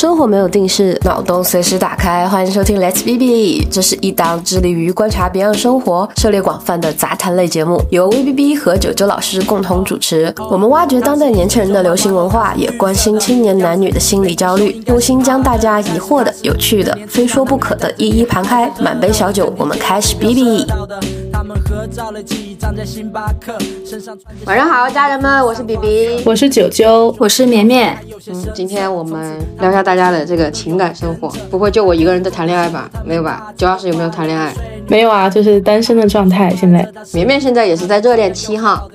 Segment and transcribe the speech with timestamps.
[0.00, 2.26] 生活没有定式，脑洞随时打开。
[2.26, 10.34] 欢迎收听 Let's B B，这是一档致力于观察别样生活、涉猎广泛的杂谈类节目，由 V B B 和九九老师共同主持。
[10.50, 18.72] 我们挖掘当代年轻人的流行文化，也关心青年男女的心理焦虑，用心将大家疑惑的、有趣的、非说不可的一一盘开。
[18.80, 20.66] 满杯小酒，我们开始 B B。
[24.44, 27.96] 晚上好，家人们，我是比比我是九九，我是绵绵。
[28.28, 32.90] 嗯，今天我们聊一下大家的这个情感生活，不会就我一个人在谈恋爱吧？
[33.06, 33.50] 没有吧？
[33.56, 34.52] 九老师有没有谈恋爱？
[34.86, 36.54] 没有啊，就是单身的状态。
[36.54, 38.86] 现在绵绵现在也是在热恋期哈。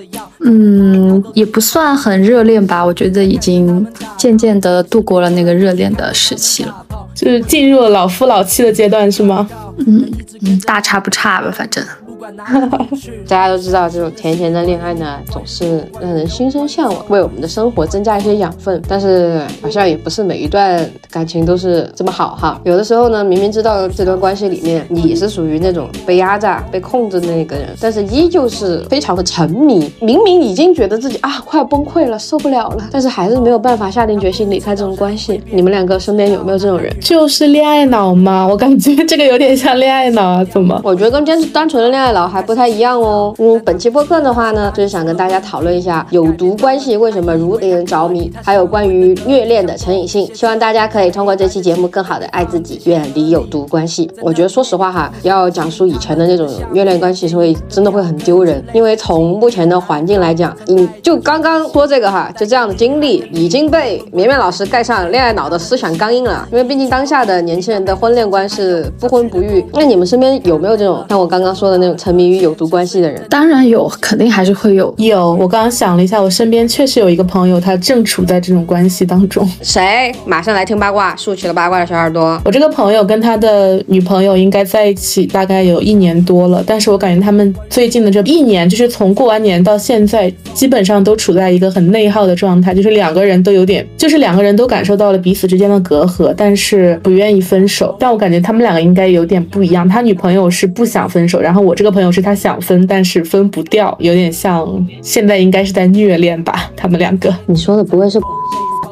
[0.42, 9.50] 嗯，也不算很热恋吧，我觉得已经渐渐的度过了那个热恋的时期了，就是进入了老夫老妻的阶段，是吗？
[9.78, 10.08] 嗯
[10.42, 11.84] 嗯，大差不差吧，反正。
[13.28, 18.82] 大家都知道，这种甜甜的恋爱呢，总是让人心生向往，为我们的生活增加一些养分。
[18.88, 22.60] 但是好像也不是每一段感情都是这么好哈。
[22.64, 29.92] 有的时候呢，明明知道这段关系里面你是属于那种被压榨、被控制的那个人，但是依旧是非常的沉迷。
[30.00, 35.42] 明明已经觉得自己啊快要崩溃了，受不了了，但是还是没有办法下定决心离开这种关系。
[35.52, 36.92] 你们两个身边有没有这种人？
[37.00, 38.48] 就是恋爱脑吗？
[38.48, 40.80] 我感觉这个有点像恋爱脑啊，怎么？
[40.84, 43.34] 我觉得跟单单纯的恋爱爱脑还不太一样哦。
[43.40, 50.30] 嗯，本期播客的话呢，就是想跟大家讨论一下有毒关系为什么如令人着迷，还有关于虐恋的成瘾性。
[50.36, 54.08] 希望大家可以通过这期节目更好的爱自己，远离有毒关系。
[54.22, 66.48] 我觉得说实话哈，要讲述以前的那种虐恋关系是会真的会很丢人，因为从目前的环境来讲，你就刚刚说这个哈，就这样的经历已经被绵绵老师盖上恋爱脑的思想钢印了。
[66.52, 69.66] 因为毕竟当下的年轻人的婚恋观是不婚不育。
[69.74, 73.22] 那你们身边有没有这种像我刚刚说的那种沉迷于有毒关系的人？
[73.30, 74.94] 当然有，肯定还是会有。
[74.98, 79.48] 有，我刚刚想了一下，我身边确实有一个朋友，他正处在这种关系当中。
[79.62, 80.14] 谁？
[80.26, 82.40] 马上来听八卦，竖起了八卦的小耳朵。
[82.46, 97.96] 我这个朋友跟他的女朋友应该在一起大概有一年多了，但是我感觉他们最近的这一年，就是从过完年到现在，基本上都处在一个很内耗的状态，就是两个人都有点，就是两个人都感受到了彼此之间的隔阂，但是不愿意分手。
[98.00, 104.68] 但我感觉他们两个应该有点不一样，他女朋友是不想分手，然后我这个朋友是他想分，但是分不掉，有点像
[105.02, 107.34] 现在应该是在虐恋吧，他们两个。
[107.46, 108.20] 你说的不会是？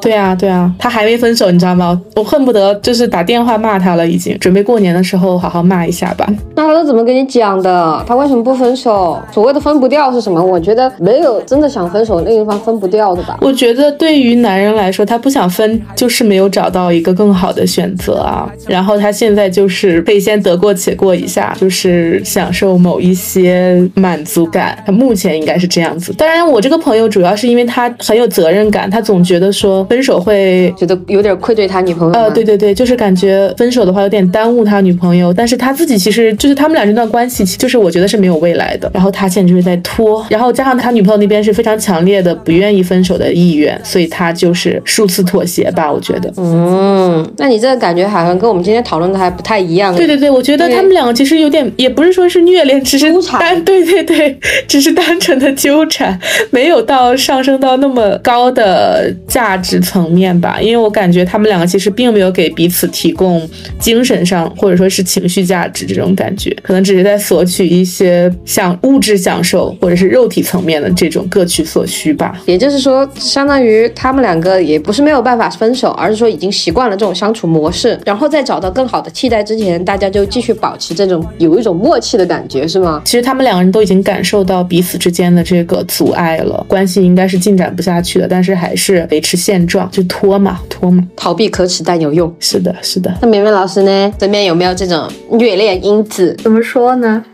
[0.04, 1.98] 对啊，对啊，他还没分手，你知道吗？
[2.14, 6.28] 我恨不得就是打电话骂他了，已经准备过年的时候好好骂一下吧。
[6.54, 8.04] 那他都怎么跟你讲的？
[8.06, 9.18] 他为什么不分手？
[9.32, 10.44] 所谓的分不掉是什么？
[10.44, 13.38] 我觉得没有真的想分手另一方分不掉的吧。
[13.40, 18.46] 我觉得对于男人来说，他不想分就是没有找到一个更好的选择啊。
[18.68, 24.76] 然后他现在就是可以先得过且过一下，就是享受某一些满足感。
[24.84, 26.12] 他目前应该是这样子。
[26.12, 29.82] 当然，我这个朋友主要是因为他很有责任感，他总觉得说。
[29.94, 32.14] 分手会觉得有点愧对他女朋友。
[32.18, 38.90] 呃，对对对，就是感觉分手的话有点耽误他女朋友，但是他自己其实就是他们俩这段关系，就是我觉得是没有未来的。
[38.92, 46.32] 然后他现在就是在拖，然后加上他女朋友那边是非常强烈的不愿意分手的意愿，所以他就是数次妥协吧，我觉得。
[46.38, 49.94] 嗯，那你这个感觉好像跟我们今天讨论的还不太一样。
[49.94, 56.18] 对对对，我觉得他们两个其实有点，也不是说是虐恋，只是单，对对对，只是单纯的纠缠，
[56.50, 59.80] 没有到上升到那么高的价值。
[59.84, 72.40] 层面吧，因为我感觉他们两个其实并没有给彼此提供精神上或者说是情绪价值这种感觉，可能只是在索取一些像物质享受或者是肉体层面的这种各取所需吧。
[72.46, 83.02] 也就是说，相当于他们两个也不是没有办法分手，而是说已经习惯了这种相处模式，然后在找到更好的替代之前，大家就继续保持这种有一种默契的感觉，是吗？
[83.04, 89.73] 其实他们两个人都已经感受到彼此之间的这个阻碍了，关系应该是进展不下去的，但是还是维持现状。
[89.90, 92.34] 就拖嘛，拖嘛，逃避可耻但有用。
[92.40, 93.12] 是的，是的。
[93.20, 94.12] 那绵绵老师呢？
[94.18, 96.36] 身边有没有这种虐恋因子？
[96.42, 97.24] 怎么说呢？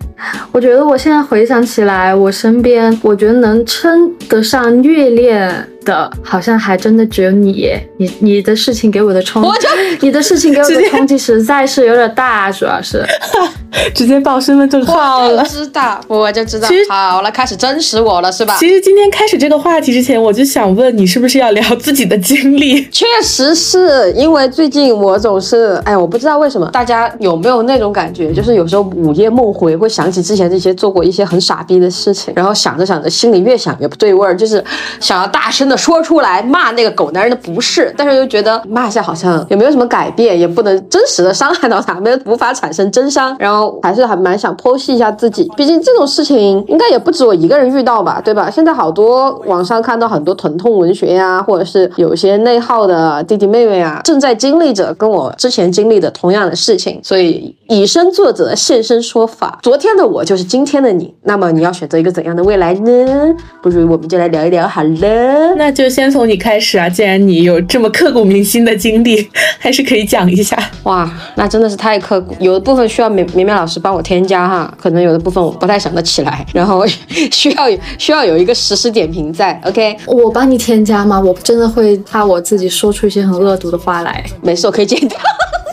[0.53, 5.67] 我觉得我现在回想起来，我身边，我觉得能称得上虐恋。
[5.85, 9.43] 的，好像还真的只有你，你你的事情给我的冲，
[10.01, 13.05] 你的事情给我的冲击实在是有点大，主要是
[13.95, 15.45] 直接报身份证号了。
[15.45, 16.69] 知道，我就知道。
[16.89, 18.57] 好了，开始真实我了，是吧？
[18.59, 22.85] 其实今天开始这个话题之前，我就想问你，是不是要聊自己的经历？
[22.91, 34.63] 确实是因为最近我总是，哎，我不知道为什么，大家有没有那种感觉，就是有时候午夜梦回会想起之前这些做过一些很傻逼的事情，然后想着想着，心里越想越不对味儿，就是
[35.01, 35.70] 想要大声。
[35.77, 48.51] 说出来骂那个狗男人的不是，但是又觉得骂一下好像也没有什么改变，也不能真实的伤害到他，没有无法产生真伤，然后还是还蛮想剖析一下自己，毕竟这种事情应该也不止我一个人遇到吧，对吧？
[48.51, 59.59] 现在好多网上看到很多疼痛文学呀，或者是有些内耗的弟弟妹妹啊，正在经历着跟我之前经历的同样的事情，所以以身作则，现身说法。
[59.63, 63.35] 昨天的我就是今天的你，那么你要选择一个怎样的未来呢？
[63.63, 65.57] 不如我们就来聊一聊好了。
[65.61, 69.29] 那就先从你开始啊，既然你有这么刻骨铭心的经历，
[69.61, 70.57] 还是可以讲一下。
[70.85, 76.87] 哇，那真的是太刻骨，有的部分需要绵绵绵老师帮我添加哈，可能有的部分我不太想得起来，然后
[77.31, 77.69] 需要
[77.99, 79.61] 需要有一个实时点评在。
[79.67, 81.21] OK，我帮你添加吗？
[81.21, 84.25] 我真的会怕我自己说出一些很恶毒的话来。
[84.41, 85.19] 没事，我可以剪掉。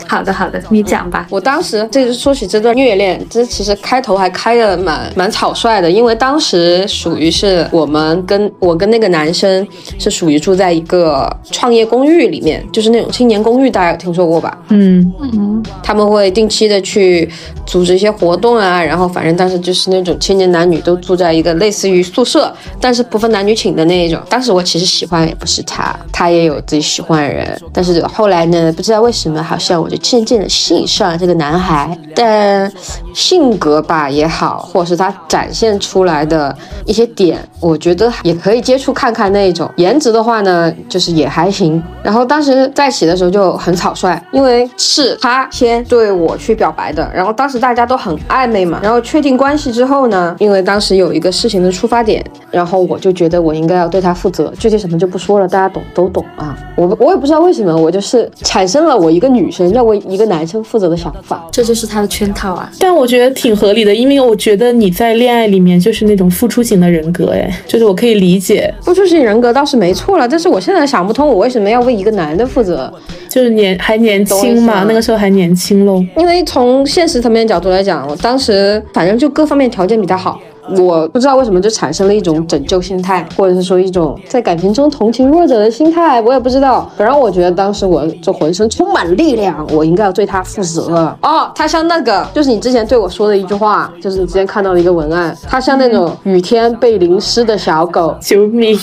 [0.08, 1.26] 好的，好的，你讲吧。
[1.30, 9.66] 我当时这个说起这段虐恋，这其实开头还开的蛮蛮草率的，因为当时属于是我们跟我跟那个男生
[9.98, 14.58] 是属于住在一个创业公寓里面，就是那种青年公寓，大家有听说过吧？
[14.70, 17.28] 嗯嗯，他们会定期的去
[17.66, 22.50] 组织一些活动啊，然后反正当时就是那种青年男女都住在一个类似于宿舍，
[22.80, 24.18] 但是不分男女寝的那一种。
[24.30, 32.70] 当时我其实喜欢也不是他，他也有自己喜欢的人，但是后来呢，不知道为什么，好像我就渐渐的欣赏了这个男孩，但
[33.14, 36.56] 性格吧也好，或者是他展现出来的
[36.86, 39.70] 一些点，我觉得也可以接触看看那一种。
[39.76, 41.82] 颜值的话呢，就是也还行。
[42.02, 48.80] 然后当时在一起的时候就很草率，因为是他先对我去表白的，然后当时大家都很暧昧嘛。
[48.82, 56.56] 然后确定关系之后呢，因为当时有一个事情的出发点，然后我就觉得我应该要对他负责，具体什么就不说了，大家懂都懂啊。
[56.76, 61.44] 我我也不知道为什么，我就是产生了我一个女生要为一个男生负责的想法。
[61.50, 62.70] 这就是他的圈套啊。
[62.78, 72.92] 但我觉得挺合理的，因为我觉得你在恋爱里面就是那种付出型的人格，哎，就是我可以理解，付出型人格倒是没错了，但是我现在想不通，我为什么要为一个男的负责？
[73.28, 76.04] 就是年还年轻嘛，那个时候还年轻喽。
[76.16, 80.40] 因为从现实层面角度来讲，我当时反正就各方面条件比他好。
[80.76, 86.90] 我不知道为什么就产生了一种拯救心态，或者是说一种在感情中同情弱者的心态，我也不知道。
[86.96, 91.16] 反正我觉得当时我就浑身充满力量，我应该要对他负责。
[91.22, 98.14] 哦，他像那个，就是你之前对我说的一句话，就是你之前看到的一个文案，他像那种雨天被淋湿的小狗。
[98.20, 98.78] 救命！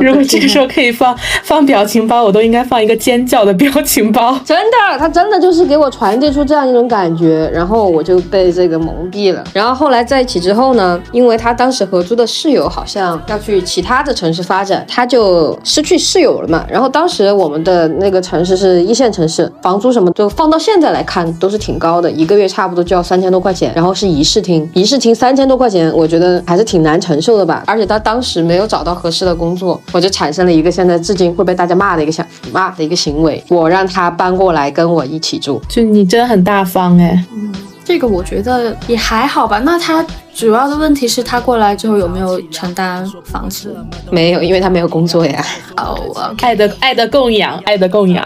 [0.00, 4.38] 如果这个时候可以放放表情包，我都应该放一个尖叫的表情包。
[4.44, 9.44] 真的，他真的就是给我传递出这样一种感觉，然后我就被这个蒙蔽了。
[9.52, 16.64] 然后后来在一起之后呢，因为他当时合租的室友好像要去其他的城市发展，他就失去室友了嘛。
[16.68, 23.72] 然后当时我们的那个城市是一线城市，房租什么就放到现在来看都是挺高的，一个月差不多就要三千多块钱。
[23.74, 27.62] 然后是一室厅，一室厅三千多块钱，我觉得还是挺难承受的吧。
[27.66, 35.60] 而且他当时没有找到合适的工作，我就产生了一个现在至今会被大家骂的一个想骂的一个行为，我让他搬过来跟我一起住。
[35.68, 37.24] 就你真的很大方哎，
[37.90, 39.58] 这个我觉得也还好吧。
[39.64, 43.76] 那他主要的问题是他过来之后有没有承担房租？
[44.12, 45.44] 没有，因为他没有工作呀。
[45.76, 48.24] 哦、爱的爱的供养，爱的供养。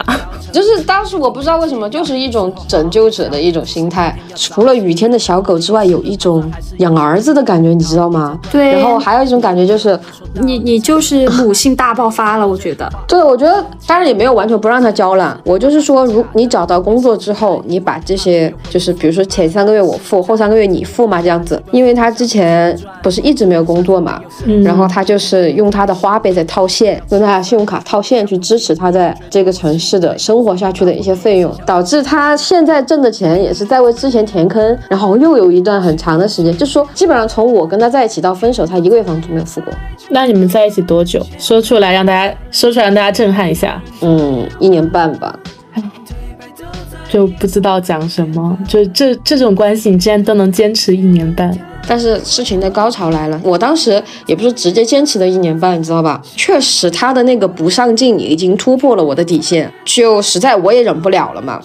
[0.55, 4.17] 就是当时我不知道为什么，就是一种拯救者的一种心态。
[4.35, 8.39] 除了雨天的小狗之外，有一种养儿子的感觉，你知道吗？
[8.49, 9.99] 对然后还有一种感觉就是，
[10.35, 12.89] 你你就是母性大爆发了，我觉得。
[13.05, 15.37] 对我觉得当然也没有完全不让他交了。
[15.43, 21.61] 我就是说，如你找到工作之后，你把这些就是比如说前三个月我付，后三个月你付嘛，这样子。
[21.71, 22.73] 因为他之前
[23.03, 39.73] 不是一直没有工作嘛，嗯然后他就是用他的花呗在套现，用他的信用卡套现去支持他在这个城市的生活下去的一些费用，导致他现在挣的钱也是在为之前填坑，然后又有一段很长的时间，就说基本上从我跟他在一起到分手，他一个月房租没有付过，
[40.09, 41.25] 那你们在一起多久？
[41.39, 45.39] 说出来让大家说出来让大家震撼一下，嗯，一年半吧。
[47.07, 48.57] 就不知道讲什么。
[48.67, 51.55] 就这这种关系，你竟然都能坚持一年半。
[51.87, 56.21] 但是事情的高潮来了，我当时也不是直接坚持了一年半，你知道吧？
[56.35, 61.61] 确实他的那个不上进已经突破了我的底线，就实在我也忍不了了嘛。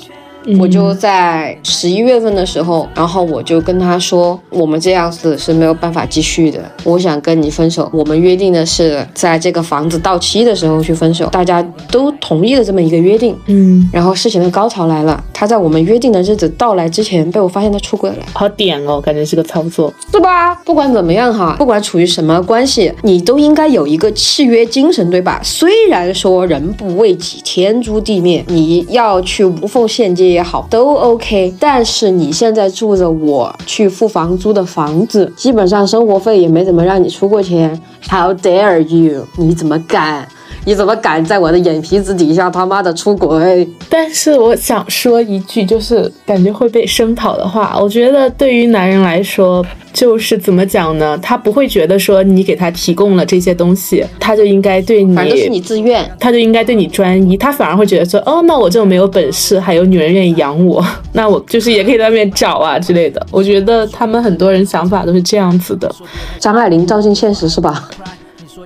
[0.58, 7.88] 我就在十一月份的时候，然后我就跟他说，我们这样子是没有办法继续的，我想跟你分手。
[7.92, 13.36] 我们约定的是在这个房子到期的时候去分手，大家都同意了这么一个约定。
[13.46, 18.16] 嗯，然后事情的高潮来了，他在我们约定的日子到来之前，被我发现他出轨了。
[18.32, 19.92] 好点哦，感觉是个操作。
[20.10, 20.54] 是吧？
[20.64, 25.40] 不管怎么样哈，不管处于什么关系，你都应该有一个契约精神，对吧？
[25.42, 31.54] 虽然说人不为己，天诛地灭，你要去无缝衔接也好，都 OK。
[31.58, 39.26] 但是你现在住着我去付房租的房子，基本上生活费也没怎么让你出过钱，How dare you？
[39.36, 40.26] 你怎么敢？
[40.64, 43.68] 你怎么敢在我的眼皮子底下他妈的出轨？
[43.88, 49.64] 但是我想说一句，就是感觉会被声讨的话，我觉得对于男人来说。
[49.92, 51.18] 就是怎么讲呢？
[51.18, 57.36] 他不会觉得说你给他提供了这些东西，他就应该对你，反正是你自愿，他就应该对你专一。
[57.36, 60.80] 他反而会觉得说，哦，那我这么没有本事，还有女人愿意养我，
[61.12, 63.20] 那我就是也可以在外面找啊之类的。
[63.32, 65.92] 我觉得他们很多人想法都是这样子的。
[66.38, 67.90] 张爱玲照进现实是吧？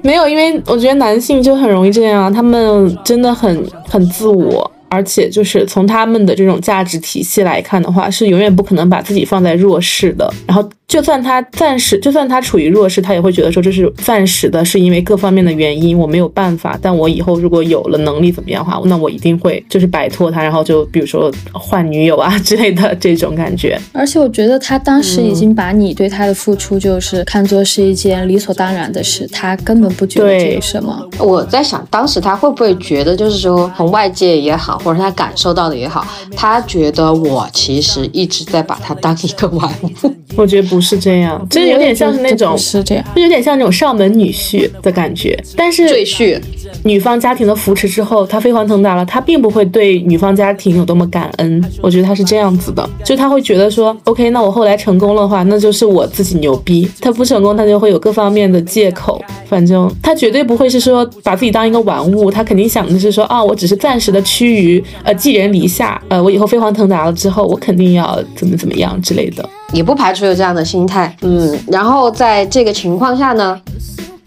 [0.05, 4.71] 没有，因为我觉得男性就很容易这样，他们真的很很自我。
[4.91, 10.33] 而且就是从他们的这种价值体系来看的话，是永远不可能把自己放在弱势的。
[10.47, 16.79] 然后，就算他暂时，就算他处于弱势，他也会觉得说这是暂时的，是因为各方面的原因，我没有办法。
[16.81, 23.81] 但我以后如果有了能力怎么样的话，那我一定会就是摆脱他，然后就比如说换女友啊 之类的这种感觉。
[23.93, 31.09] 而且我觉得他当时已经把你对他的付出就是看作是一件理所当然的事，他根本不觉得这有什么。
[31.19, 34.75] 我在想，当时他会不会觉得就是说从外界也好。
[34.85, 40.15] 或者他感受到的也好，他觉得我其实一直在把他当一个玩物。
[40.37, 45.37] 我觉得不是这样，这有点像是那种是这样，就有点像那种上门女婿的感觉。
[45.57, 46.39] 但是赘婿，
[46.85, 51.65] 女方家庭的扶持之后，他飞黄腾达了，他并不会对女方家庭有多么感恩。
[51.81, 59.21] 我觉得他是这样子的，就他会觉得说，OK，那我后来成功的话，那就是我自己牛逼；他不成功，他就会有各方面的借口。
[59.49, 69.49] 反正他绝对不会是说把自己当一个玩物，他肯定想的是说，啊，我只是暂时的趋于呃寄人篱下，呃，我以后飞黄腾达了之后，我肯定要怎么怎么样之类的。
[69.75, 73.61] 也不排除有这样的心态，嗯，然后在这个情况下呢，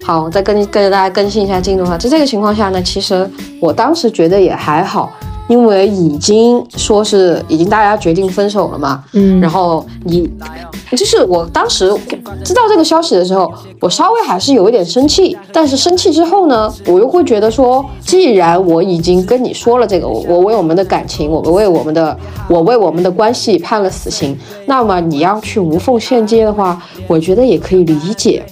[0.04, 3.28] 好，再跟跟着大家更新一下进度哈，在这个情况下呢，其实
[3.62, 5.10] 我当时觉得也还好。
[5.48, 10.30] 因为已经说是已经大家决定分手了嘛，嗯，然后你
[10.92, 11.94] 就是我当时
[12.44, 22.18] 知道这个消息的时候，我稍微还是有一点生气，但是生气之后呢，我又会觉得说，既然我已经跟你说了这个，我我为我们的感情，我们为我们的
[22.50, 28.46] 我为我们的关系判了死刑，那么你要去无缝衔接的话，我觉得也可以理解。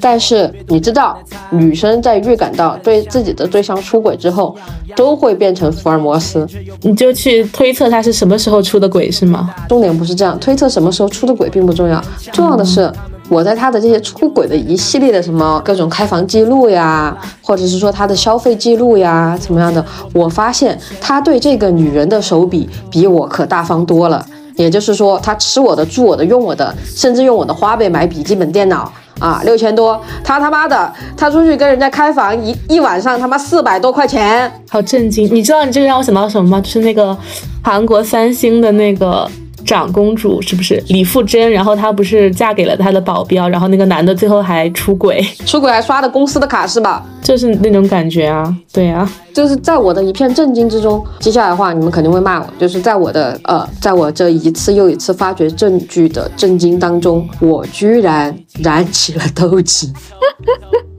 [0.00, 1.18] 但是你知道，
[1.50, 4.56] 女生在预感到对自己的对象出轨之后，
[4.94, 6.46] 都会变成福尔摩斯。
[6.82, 9.54] 你就去推测他是什么时候出的轨，是吗？
[9.68, 12.02] 重点不是这样，推测什么时候出的轨并不重要，
[12.32, 12.90] 重要的是
[13.28, 24.24] 我在他的这些出轨的一系列的什么各种开房记录呀，或者是说他的消费记录呀，怎么样的，我发现他对这个女人的手笔比我可大方多了。
[24.56, 28.90] 也就是说，他吃我的、住我的、用我的，甚至用我的花呗买笔记本电脑。
[29.18, 35.28] 啊，六千多，他他妈的，他出去跟人家开房一一晚上，他妈四百多块钱，好震惊！
[35.34, 36.60] 你知道你这个让我想到什么吗？
[36.60, 37.16] 就是那个
[37.62, 39.28] 韩国三星的那个。
[39.66, 41.50] 长公主是不是李富真？
[41.50, 47.04] 然后她不是嫁给了她的保镖，然后那个男的最后还出轨，出轨还刷的公司的卡是吧？
[47.20, 58.32] 就是那种感觉啊，对啊，就是在我的一片震惊之中，接下来的话你们肯定会骂我，就是在我的呃，在我这一次又一次发掘证据的震惊当中，我居然
[58.62, 59.88] 燃起了斗志。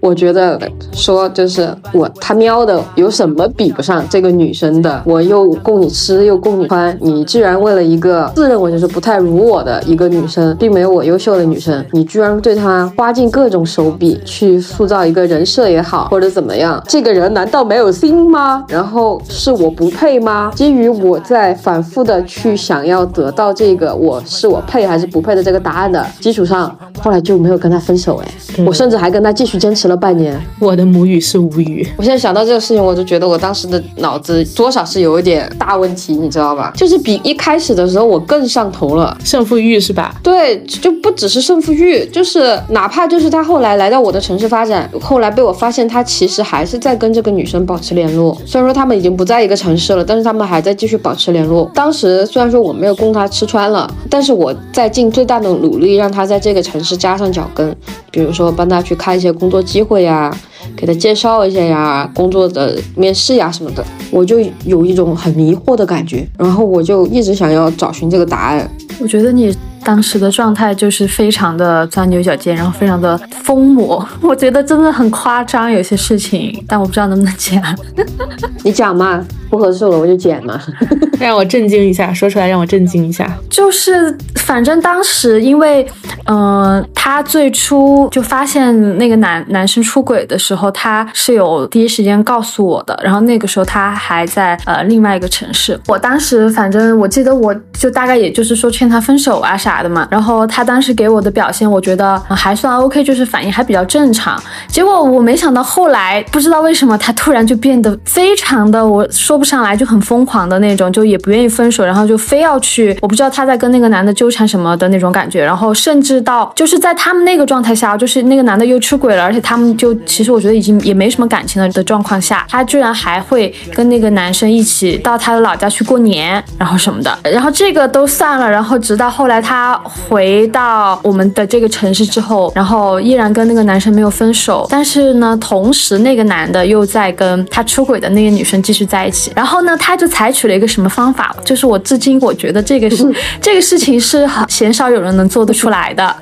[0.08, 0.58] 我觉得
[0.94, 5.02] 说就是我他喵的有什么比不上这个女生的？
[5.06, 16.82] 我又供你吃又供你穿，你居然为了一个自认为就是不太如我的一个女生，并没有我优秀的女生，你居然对她花尽各种手笔去塑造一个人设也好，或者怎么样？
[16.88, 18.64] 这个人难道没有心吗？
[18.70, 20.54] 然后是我不配吗？
[20.56, 28.22] 基于我在反复的去想要得到这个我是我配还是不配的这个答案的基础上，后来就没有跟他分手。
[28.24, 29.88] 哎，我甚至还跟他继续坚持。
[29.88, 31.88] 了半年，我的母语是无语。
[31.98, 36.72] 我现在想到这个事情，我就觉得我当时的脑子多少是有一点大问题，你知道吧？
[36.76, 40.16] 就是比一开始的时候我更上头了，胜负欲是吧？
[40.24, 48.38] 对，就不只是胜负欲，就是哪怕就是他后来来到我的城市发展，后来被我发现他其实还是在跟这个女生保持联络。
[48.46, 51.70] 虽然说他们已经不在一个城市了，但是他们还在继续保持联络。
[51.74, 57.76] 当时虽然说我没有供他吃穿了，但是我在尽最大的努力让他在这个城市扎上脚跟，
[58.12, 59.77] 比如说帮他去开一些工作机。
[59.78, 60.36] 机会呀，
[60.76, 68.68] 给他介绍一下呀，工作的面试呀什么的，我就有一种很迷惑的感觉，然后我就一直想要找寻这个答案。
[69.00, 69.56] 我觉得你。
[69.88, 77.64] 当时的状态就是非常的钻牛角尖，然后非常的疯魔，我觉得真的很夸张，有些事情，但我不知道能不能讲。
[78.66, 80.60] 你讲嘛，不合适了我就剪嘛，
[81.18, 83.34] 让我震惊一下，说出来让我震惊一下。
[83.50, 85.88] 就是反正当时因为，
[86.26, 99.77] 嗯，他最初就发现那个男男生出轨的时候，他是有第一时间告诉我的，然后那个时候他还在呃另外一个城市，我当时反正我记得我就大概也就是说劝他分手啊啥。
[99.82, 100.08] 的嘛。
[100.10, 104.42] 然后他当时给我的表现，我觉得还算 OK，就是反应还比较正常。
[104.68, 115.44] 结果我没想到后来不知道为什么他突然就变得非常的，我说不上来，就很疯狂的那种，就也不愿意分手，然后就非要去，我不知道他在跟那个男的纠缠什么的那种感觉。
[115.44, 127.18] 然后甚至到就是在他们那个状态下，就是那个男的又出轨了，而且他们就其实我觉得已经也没什么感情了的状况下，他居然还会跟那个男生一起到他的老家去过年，然后什么的。
[127.24, 139.32] 然后这个都算了，然后直到后来他回到我们的这个城市之后，然后依然跟那个男生没有分手，但是呢，同时那个男的又在跟他出轨的那个女生继续在一起。
[139.36, 141.36] 然后呢，他就采取了一个什么方法？
[141.44, 146.16] 就是我至今我觉得这个是 这个事情是很 鲜少有人能做得出来的。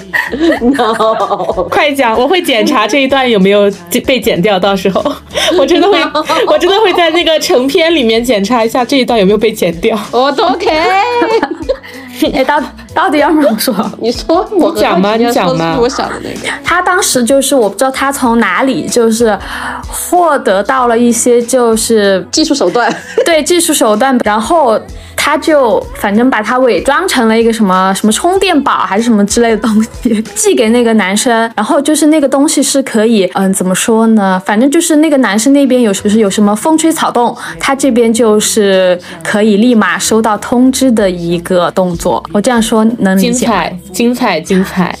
[0.62, 3.70] no，快讲，我会检查这一段有没有
[4.06, 4.58] 被剪掉。
[4.58, 5.02] 到时候
[5.58, 5.98] 我真的会，
[6.46, 9.98] 我真的会在那个成片里面检查一下这一段有没有被剪掉。
[10.10, 10.70] 我都 OK。
[12.32, 12.62] 哎，到
[12.94, 13.74] 到底要不要说？
[14.00, 15.16] 你说，你讲吗？
[15.16, 15.76] 你讲吗？
[15.80, 19.36] 我想的那个，他当时就是我不知道他从哪里就是
[19.88, 22.94] 获得到了一些就是技术手段，
[23.26, 24.80] 对技术手段，然后。
[25.24, 34.42] 他就反正把它伪装成了一个什么什么充电宝还是什么之类的东西寄给那个男生，然后就是那个东西是可以，嗯，怎么说呢？
[34.44, 42.20] 反正就是那个男生那边有是不是有什么风吹草动，他这边就是可以立马收到通知的一个动作。
[42.32, 43.46] 我这样说能理解？
[43.46, 44.98] 精彩，精彩，精彩！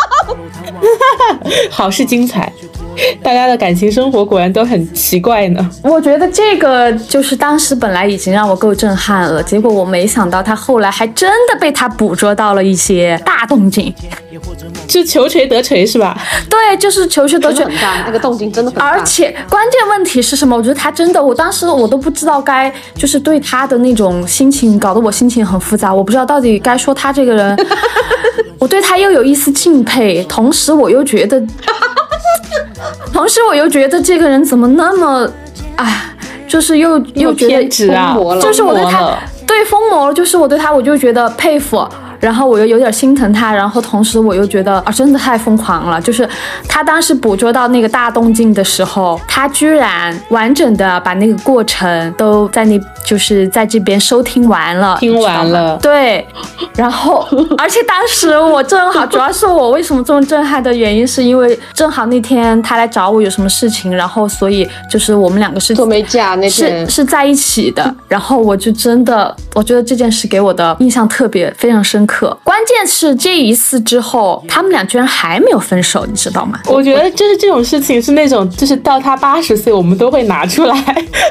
[1.70, 2.52] 好是精彩。
[3.22, 5.70] 大家的感情生活果然都很奇怪呢。
[5.82, 13.92] 我觉得这个就是当时本来已经让我够震撼了，结果我没想到他后来还真的被他捕捉到了一些大动静，
[14.86, 16.16] 就求锤得锤是吧？
[16.48, 18.86] 对，就是求锤得锤，很大，那个动静真的很大。
[18.86, 20.56] 而且关键问题是什么？
[20.56, 25.94] 我觉得他真的，我当时我都不知道该就是对他的那种心情，搞得我心情很复杂。
[25.94, 27.56] 我不知道到底该说他这个人，
[28.58, 31.42] 我对他又有一丝敬佩，同时我又觉得。
[33.12, 35.30] 同时，我又觉得这个人怎么那么，
[35.76, 36.14] 哎，
[36.48, 39.12] 就是又又觉得疯魔了，就是我对他
[39.46, 41.86] 对疯魔了，就是我对他我就觉得佩服。
[42.20, 46.00] 然后我又有点心疼他，然后同时我又觉得啊，真的太疯狂了。
[46.00, 46.28] 就是
[46.68, 55.78] 他当时捕捉到那个大动静的时候，他居然完整的把那个过程都在那，就是在这边收听完了，听完了。
[55.78, 56.26] 对，
[56.76, 72.09] 然后而且当时我正好，主要是我为什么这么震撼的原因，是因为正好那天他来找我有什么事情，然后所以就是我们两个是做美甲那天是是在一起的，然后我就真的我觉得这件事给我的印象特别非常深刻。
[72.10, 76.58] 可关键是这一次之后，他们俩居然还没有分手，你知道吗？
[76.66, 80.74] 我觉得就是这种事情是那种，就是到他八十岁，我们都会拿出来，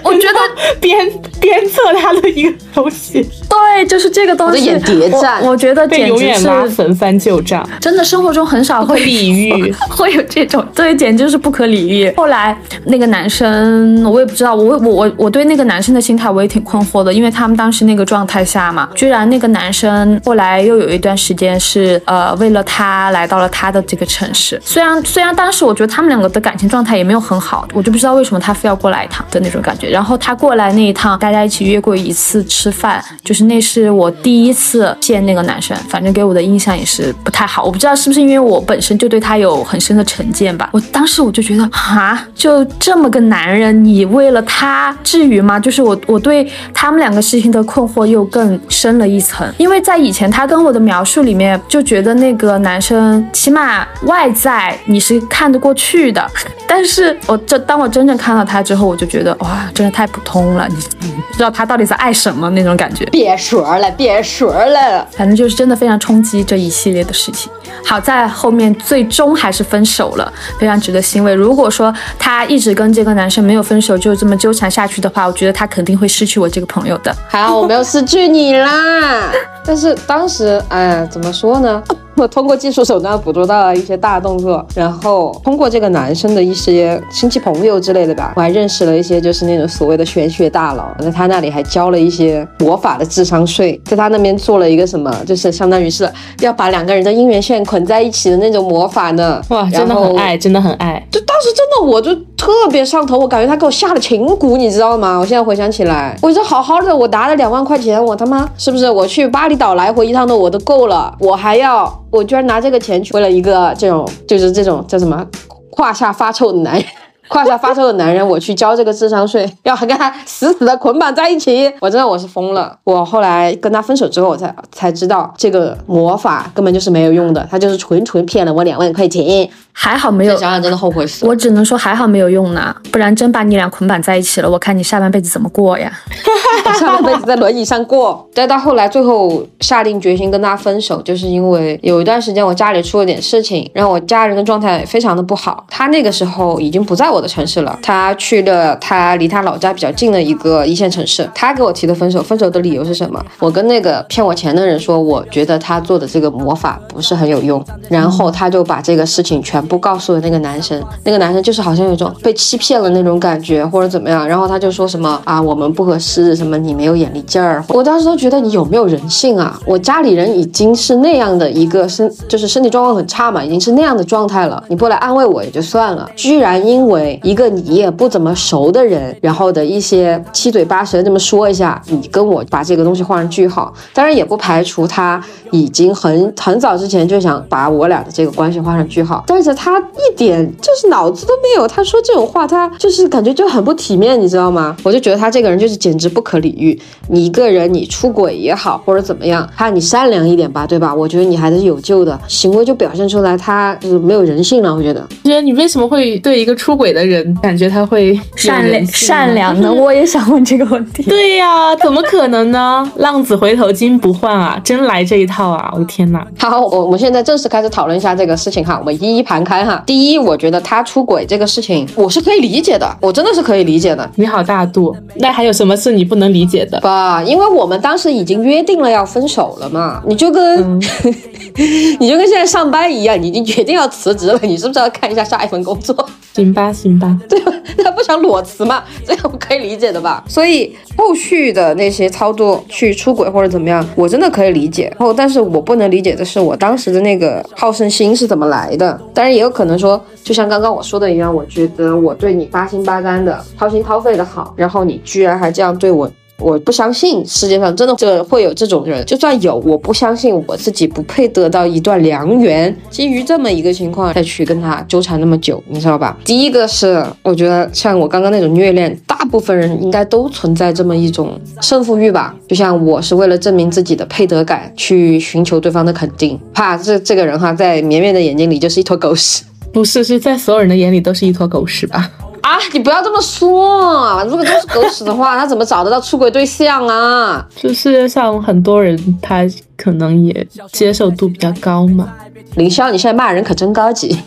[0.04, 0.40] 我觉得
[0.80, 0.98] 鞭
[1.42, 3.22] 鞭策他的一个东西。
[3.50, 4.66] 对，就是这个东西。
[4.66, 7.68] 演谍战，我觉得被永远拉坟翻旧账。
[7.82, 12.14] 真的，生活中很少会礼遇， 会有这种，对，简直是不可理喻。
[12.16, 20.69] 后来那个男生，我也不知道，我我我我对那个男生的心态我也挺困惑的，因为他们当时那个状态下嘛，居然那个男生后来。
[20.70, 24.62] 又有一段时间是呃，为了他来到了他的这个城市。
[24.64, 29.90] 虽然虽然当时我觉得他们两个的感情状态也没有很好，我就不知道为什么他非要过来一趟的那种感觉。
[29.90, 37.64] 然后他过来那一趟，大家一起约过一次吃饭，就是那是我第一次见那个男生，反正给我的印象也是不太好。
[37.64, 40.70] 我不知道是不是因为我本身就对他有很深的成见吧。
[40.72, 45.60] 我当时我就觉得啊，就这么个男人，你为了他至于吗？
[45.60, 56.26] 就是我我对他们两个事情的困惑又更深了一层，因为在以前他跟我的描述里面就觉得那个男生起码外在你是看得过去的，
[56.68, 60.76] 但是我这当我真正看到他之后，我就觉得哇，真的太普通了，你
[61.30, 63.06] 不知道他到底在爱什么那种感觉。
[63.06, 67.52] 别说了，别说了，反正就是真的非常冲击这一系列的事情。
[67.86, 71.34] 好在后面最终还是分手了，非常值得欣慰。
[71.34, 77.16] 如果说他一直跟这个男生没有分手，就这么纠缠下去的话，我觉得他肯定会失去我这个朋友的。
[77.28, 79.32] 还好我没有失去你啦，
[79.66, 80.49] 但是当时。
[80.70, 81.84] 哎，怎么说呢？
[82.16, 99.42] 我 通过技术手段捕捉到了一些大动作，然后通过这个男生的一些亲戚朋友之类的吧，我还认识了一些就是那种所谓的玄学大佬，在他那里还交了一些魔法的智商税，在他那边做了一个什么，就是相当于是要把两个人的姻缘线捆在一起的那种魔法呢。
[99.48, 101.02] 哇，真的很爱，真的很爱。
[101.10, 105.18] 就当时真的我就特别上头，我感觉他给我下了情蛊，你知道吗？
[105.18, 111.92] 我现在回想起来，我这好好的，我拿了两万块钱，我他妈是不是我去巴厘岛来回一趟的我都够了，我还要。
[112.12, 115.24] 我居然拿这个钱去为了一个这种，就是这种叫什么
[115.70, 116.84] 胯下发臭的男人，
[117.28, 122.76] 胯下发臭的男人，我去交这个智商税，要跟他死死的捆绑在一起，我真的我是疯了。
[122.84, 129.48] 我后来跟他分手之后，我才才知道这个魔法根本就是没有用的，他就是纯纯骗了我两万块钱。
[129.82, 131.26] 还好没有想想真的后悔死。
[131.26, 135.90] 我只能说还好没有用呢，不然真把你俩捆绑在一起了，我看你下半辈子怎么过呀？
[136.78, 138.28] 下半辈子在轮椅上过。
[138.34, 145.66] 再到后来，最后下定决心跟他分手，就是因为有一段时间我家里出了点事情，让我家人的状态非常的不好。
[145.70, 151.28] 他那个时候已经不在我的城市了，他去了他离他老家比较近的一个一线城市。
[151.34, 153.26] 他给我提的分手，分手的理由是什么？
[153.40, 159.64] 我跟那个骗我钱的人说，我觉得他做的这个魔法不是很有用，然后他就把这个事情全。
[159.70, 167.64] 不告诉了那个男生，那个男生就是好像有种被欺骗了那种感觉，或者怎么样，然后他就说什么啊，我们不合适，什么你没有眼力劲儿。
[167.70, 169.60] 我当时都觉得你有没有人性啊？
[169.66, 183.72] 我家里人已经是那样的一个身，就是身体状况很差嘛，已经是那样的状态了，你不来安慰我也就算了，居然因为一个你也不怎么熟的人，然后的一些七嘴八舌这么说一下，你跟我把这个东西画上句号。
[183.94, 189.50] 当然也不排除他已经很很早之前就想把我俩的这个关系画上句号，但是。
[189.62, 194.74] 他一点就是脑子都没有，他说这种话，他就是感觉就很不体面，你知道吗？
[194.84, 196.80] 我就觉得他这个人就是简直不可理喻。
[197.10, 200.96] 你一个人，你出轨也好，或者怎么样，他你善良一点吧，对吧？
[200.96, 202.18] 我觉得你还是有救的。
[202.30, 204.74] 行为就表现出来，他就是没有人性了。
[204.74, 209.70] 我觉得，觉得你为什么会对一个出轨的人感觉他会善良善良呢？
[209.74, 211.04] 我也想问这个问题。
[211.10, 212.90] 对呀，怎么可能呢？
[212.96, 215.70] 浪子回头金不换啊，真来这一套啊！
[215.74, 216.26] 我的天哪！
[216.38, 219.39] 好，我我们现在正式开始讨论一下这个事情哈，我们一一盘。
[219.44, 224.10] 开哈，第一，我觉得他出轨这个事情，我是可以理解的，我真的是可以理解的。
[224.16, 226.80] 你好大度，那还有什么是你不能理解的？
[226.82, 230.80] 吧，因为我们当时已经约定了要分手了嘛，你就跟
[232.00, 235.96] 你就跟现在上班一样，你已经决定要辞职了，你是不是要看一下下一份工作？
[236.40, 237.54] 行吧，行吧，对吧？
[237.84, 240.24] 他不想裸辞嘛， 这个我可以理解的吧？
[240.28, 244.86] 所以后续的那些操作去出轨或者怎么样，我真的可以理解。
[244.98, 249.00] 然后，但是我不能理解的是，我当时的那个好胜心是怎么来的？
[249.14, 249.30] 当然。
[249.30, 259.06] 也有可能说，就像刚刚我说的一样，我觉得我对你八心八肝的、掏心掏肺的好，然后你居然还这样对我，我不相信世界上真的这会有这种人。
[259.06, 262.76] 就算有，我不相信我自己不配得到一段良缘。
[262.90, 266.18] 基于这么一个情况再去跟他纠缠那么久，你知道吧？
[266.24, 272.36] 第一个是，我觉得像我刚刚那种虐恋，大部分人应该都存在这么一种胜负欲吧。
[272.48, 279.44] 就像我是为了证明自己的配得感，去寻求对方的肯定，怕这这个人哈，在绵绵的眼睛里就是一坨狗屎。
[279.72, 282.10] 不是，是在所有人的眼里都是一坨狗屎吧？
[282.42, 284.24] 啊，你不要这么说。
[284.26, 287.46] 如果都是狗屎的话，他怎么找得到出轨对象啊？
[287.56, 289.46] 这世界上很多人，他
[289.78, 292.12] 可能也接受度比较高嘛。
[292.56, 294.18] 凌霄，你现在骂人可真高级。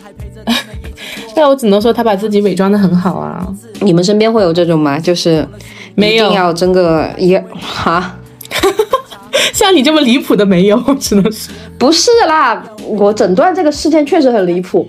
[1.35, 3.45] 那我只能说他把自己伪装的很好啊。
[3.81, 4.99] 你们身边会有这种吗？
[4.99, 5.45] 就是
[5.95, 8.15] 没有要争个一 哈。
[9.51, 12.63] 像你这么离谱的没有，只能是不是啦？
[12.87, 14.87] 我诊断这个事件确实很离谱，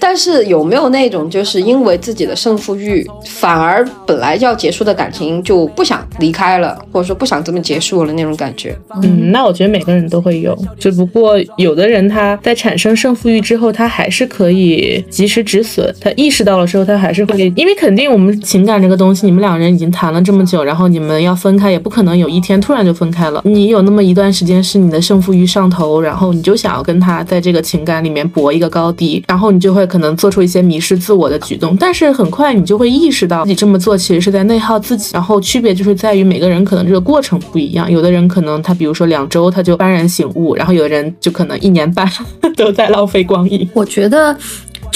[0.00, 8.76] 但是有没有那种就是因为自己的胜负欲，反而本来要结束的感情就不想离开了，或者说不想这么结束了那种感觉？
[9.02, 24.06] 嗯，那我觉得每个人都会有，只不过有的人他在产生胜负欲之后，他还是可以及时止损，他意识到了之后，他还是会，因为肯定我们情感这个东西，你们两人已经谈了这么久，然后你们要分开，也不可能有一天突然就分开了，你有那么。
[24.06, 35.10] 一段时间是你的胜负欲上头，然后你就想要跟他在在这个情感里面搏一个高低，然后你就会可能做出一些迷失自我的举动，但是很快你就会意识到自己这么做其实是在内耗自己。
[35.12, 42.10] 然后区别就是在于每个人可能这个过程不一样，有的人可能他比如说两周他就幡然醒悟，然后有的人就可能一年半
[42.56, 43.68] 都在浪费光阴。
[43.74, 44.34] 我觉得。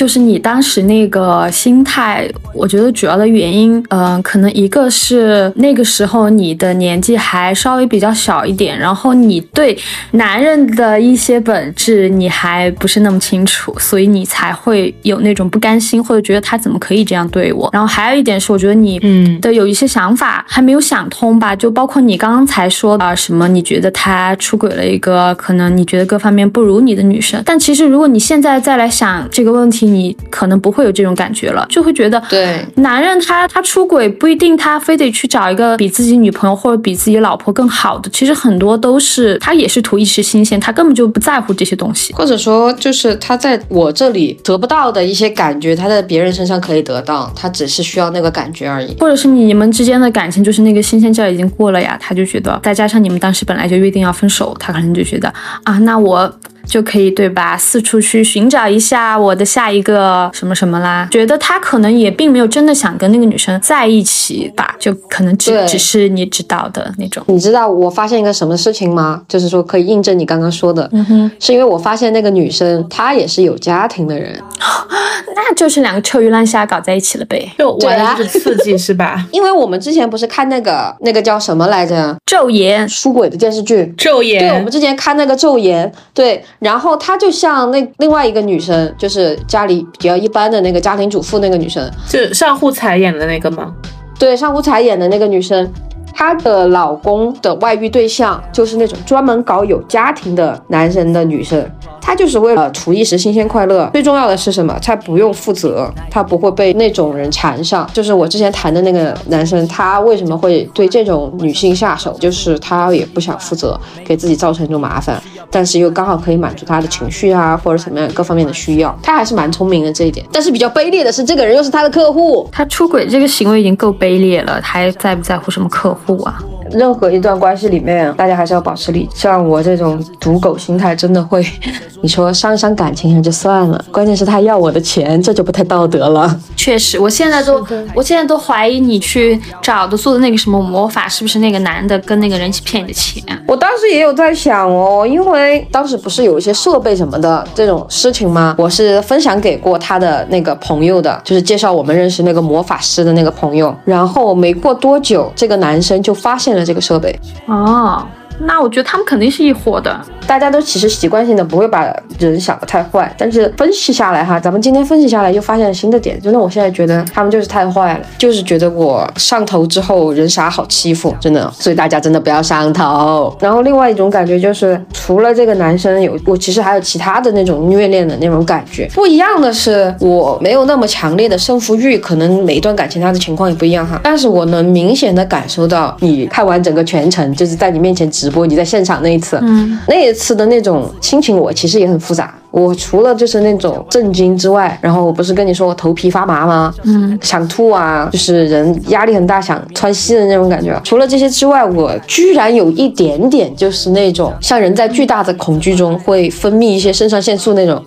[0.00, 9.76] 就是你当时那个心态，我觉得主要的原因，嗯，可能一个是那个时候你的年纪还稍微比较小一点，然后你对
[10.12, 17.68] 男人的一些本质你还不是那么清楚，所以你才会有那种不甘心或者觉得他怎么可以这样对我。
[17.70, 29.89] 然后还有一点是，我觉得你嗯的有一些想法还没有想通吧，就包括你刚刚才说的什么，你觉得他出轨了一个可能你觉得各方面不如你的女生，但其实如果你现在再来想这个问题。
[29.92, 55.32] 你可能不会有这种感觉了，就会觉得，对，男人他他出轨不一定他非得去找一个比自己女朋友或者比自己老婆更好的，其实很多都是他也是图一时新鲜，他根本就不在乎这些东西，或者说就是他在我这里得不到的一些感觉，他在别人身上可以得到，他只是需要那个感觉而已，或者是你们之间的感情就是那个新鲜劲儿已经过了呀，他就觉得，再加上你们当时本来就约定要分手，他可能就觉得
[55.64, 56.32] 啊，那我。
[56.70, 57.56] 就可以对吧？
[57.58, 61.08] 四处去寻找一下我的下一个什么什么啦。
[61.10, 67.22] 觉得他可能也并没有真的想跟那个女生在一起吧，就可能只只是你知道的那种。
[67.26, 69.20] 你知道我发现一个什么事情吗？
[69.28, 74.40] 就是说可以印证你刚刚说的，嗯哼，是因为我发现那个女生她也是有家庭的人，
[75.34, 77.50] 那就是两个臭鱼烂虾搞在一起了呗。
[77.58, 79.26] 就对啊玩的是刺激是吧？
[79.32, 83.92] 因为我们之前不是看那个那个叫什么来着，昼颜，出轨的电视剧。
[83.96, 93.74] 昼颜对，我们，之前看那个《昼颜》，对，然后她就像那另外一个女生，就是家里比较一般的那个家庭主妇那个女生，就上户彩演的那个吗？
[94.18, 95.68] 对，上户彩演的那个女生，
[96.14, 101.68] 她的老公的外遇对象就是那种专门搞有家庭的男人的女生。
[102.02, 104.76] 她就是为了图一时新鲜快乐，最重要的是什么？
[104.82, 107.88] 她不用负责，她不会被那种人缠上。
[107.92, 112.12] 就是我之前谈的那个男生，他为什么会对这种女性下手？
[112.18, 118.96] 就是他也不想负责，给自己造成一种麻烦，但是又刚好可以满足他的情绪啊，或者什么样各方面的需要。
[119.02, 120.24] 他还是蛮聪明的这一点。
[120.32, 122.48] 但是比较卑劣的是，这个人又是他的客户。
[122.52, 126.38] 他出轨这个行为已经够卑劣了，还在不在乎什么客户啊？
[126.72, 129.08] 任何一段关系里面，大家还是要保持理。
[129.12, 131.44] 像我这种赌狗心态，真的会，
[132.00, 136.38] 你说伤一伤感情也就算了，关键是他要我的钱，这就不太道德了。
[136.54, 143.24] 确实，我现在都，我现在都怀疑你去找的做的那个什么魔法，是不是那个男的跟那个人一起骗你的钱？
[143.48, 148.54] 我当时也有在想哦，因为当时不是有一些设备什么的这种事情吗？
[148.58, 153.74] 我是分享给过他的那个朋友的，就是介绍我们认识那个魔法师的那个朋友。
[153.84, 157.18] 然后没过多久，这个男生就发现了这个设备。
[157.46, 158.06] 哦，
[158.40, 160.00] 那我觉得他们肯定是一伙的。
[160.26, 173.36] 大家都其实习惯性的不会把人想得太坏，但是分析下来哈，咱们今天分析下来又发现了新的点，真的，我现在觉得他们就是太坏了，就是觉得我上头之后人傻好欺负，真的，所以大家真的不要上头。
[173.40, 178.88] 然后另外一种感觉就是，除了这个男生有，我其实还有其他的那种虐恋的那种感觉。
[178.94, 192.34] 不一样的是，我没有那么强烈的胜负欲，可能每一段感情他的情况也不一样哈，但是我能明显的感受到，你看完整个全程，就是在你面前直播，你在现场那一次，嗯，那一次的那种心情，我其实也很复杂。
[192.50, 196.74] 我除了就是那种震惊之外，然后我不是跟你说我头皮发麻吗？
[196.84, 200.78] 嗯，想吐啊，就是人压力很大，想窜稀的那种感觉。
[200.84, 207.82] 除了这些之外，我居然有一点点就是那种像人在巨大的恐惧中会分泌一些肾上腺素那种。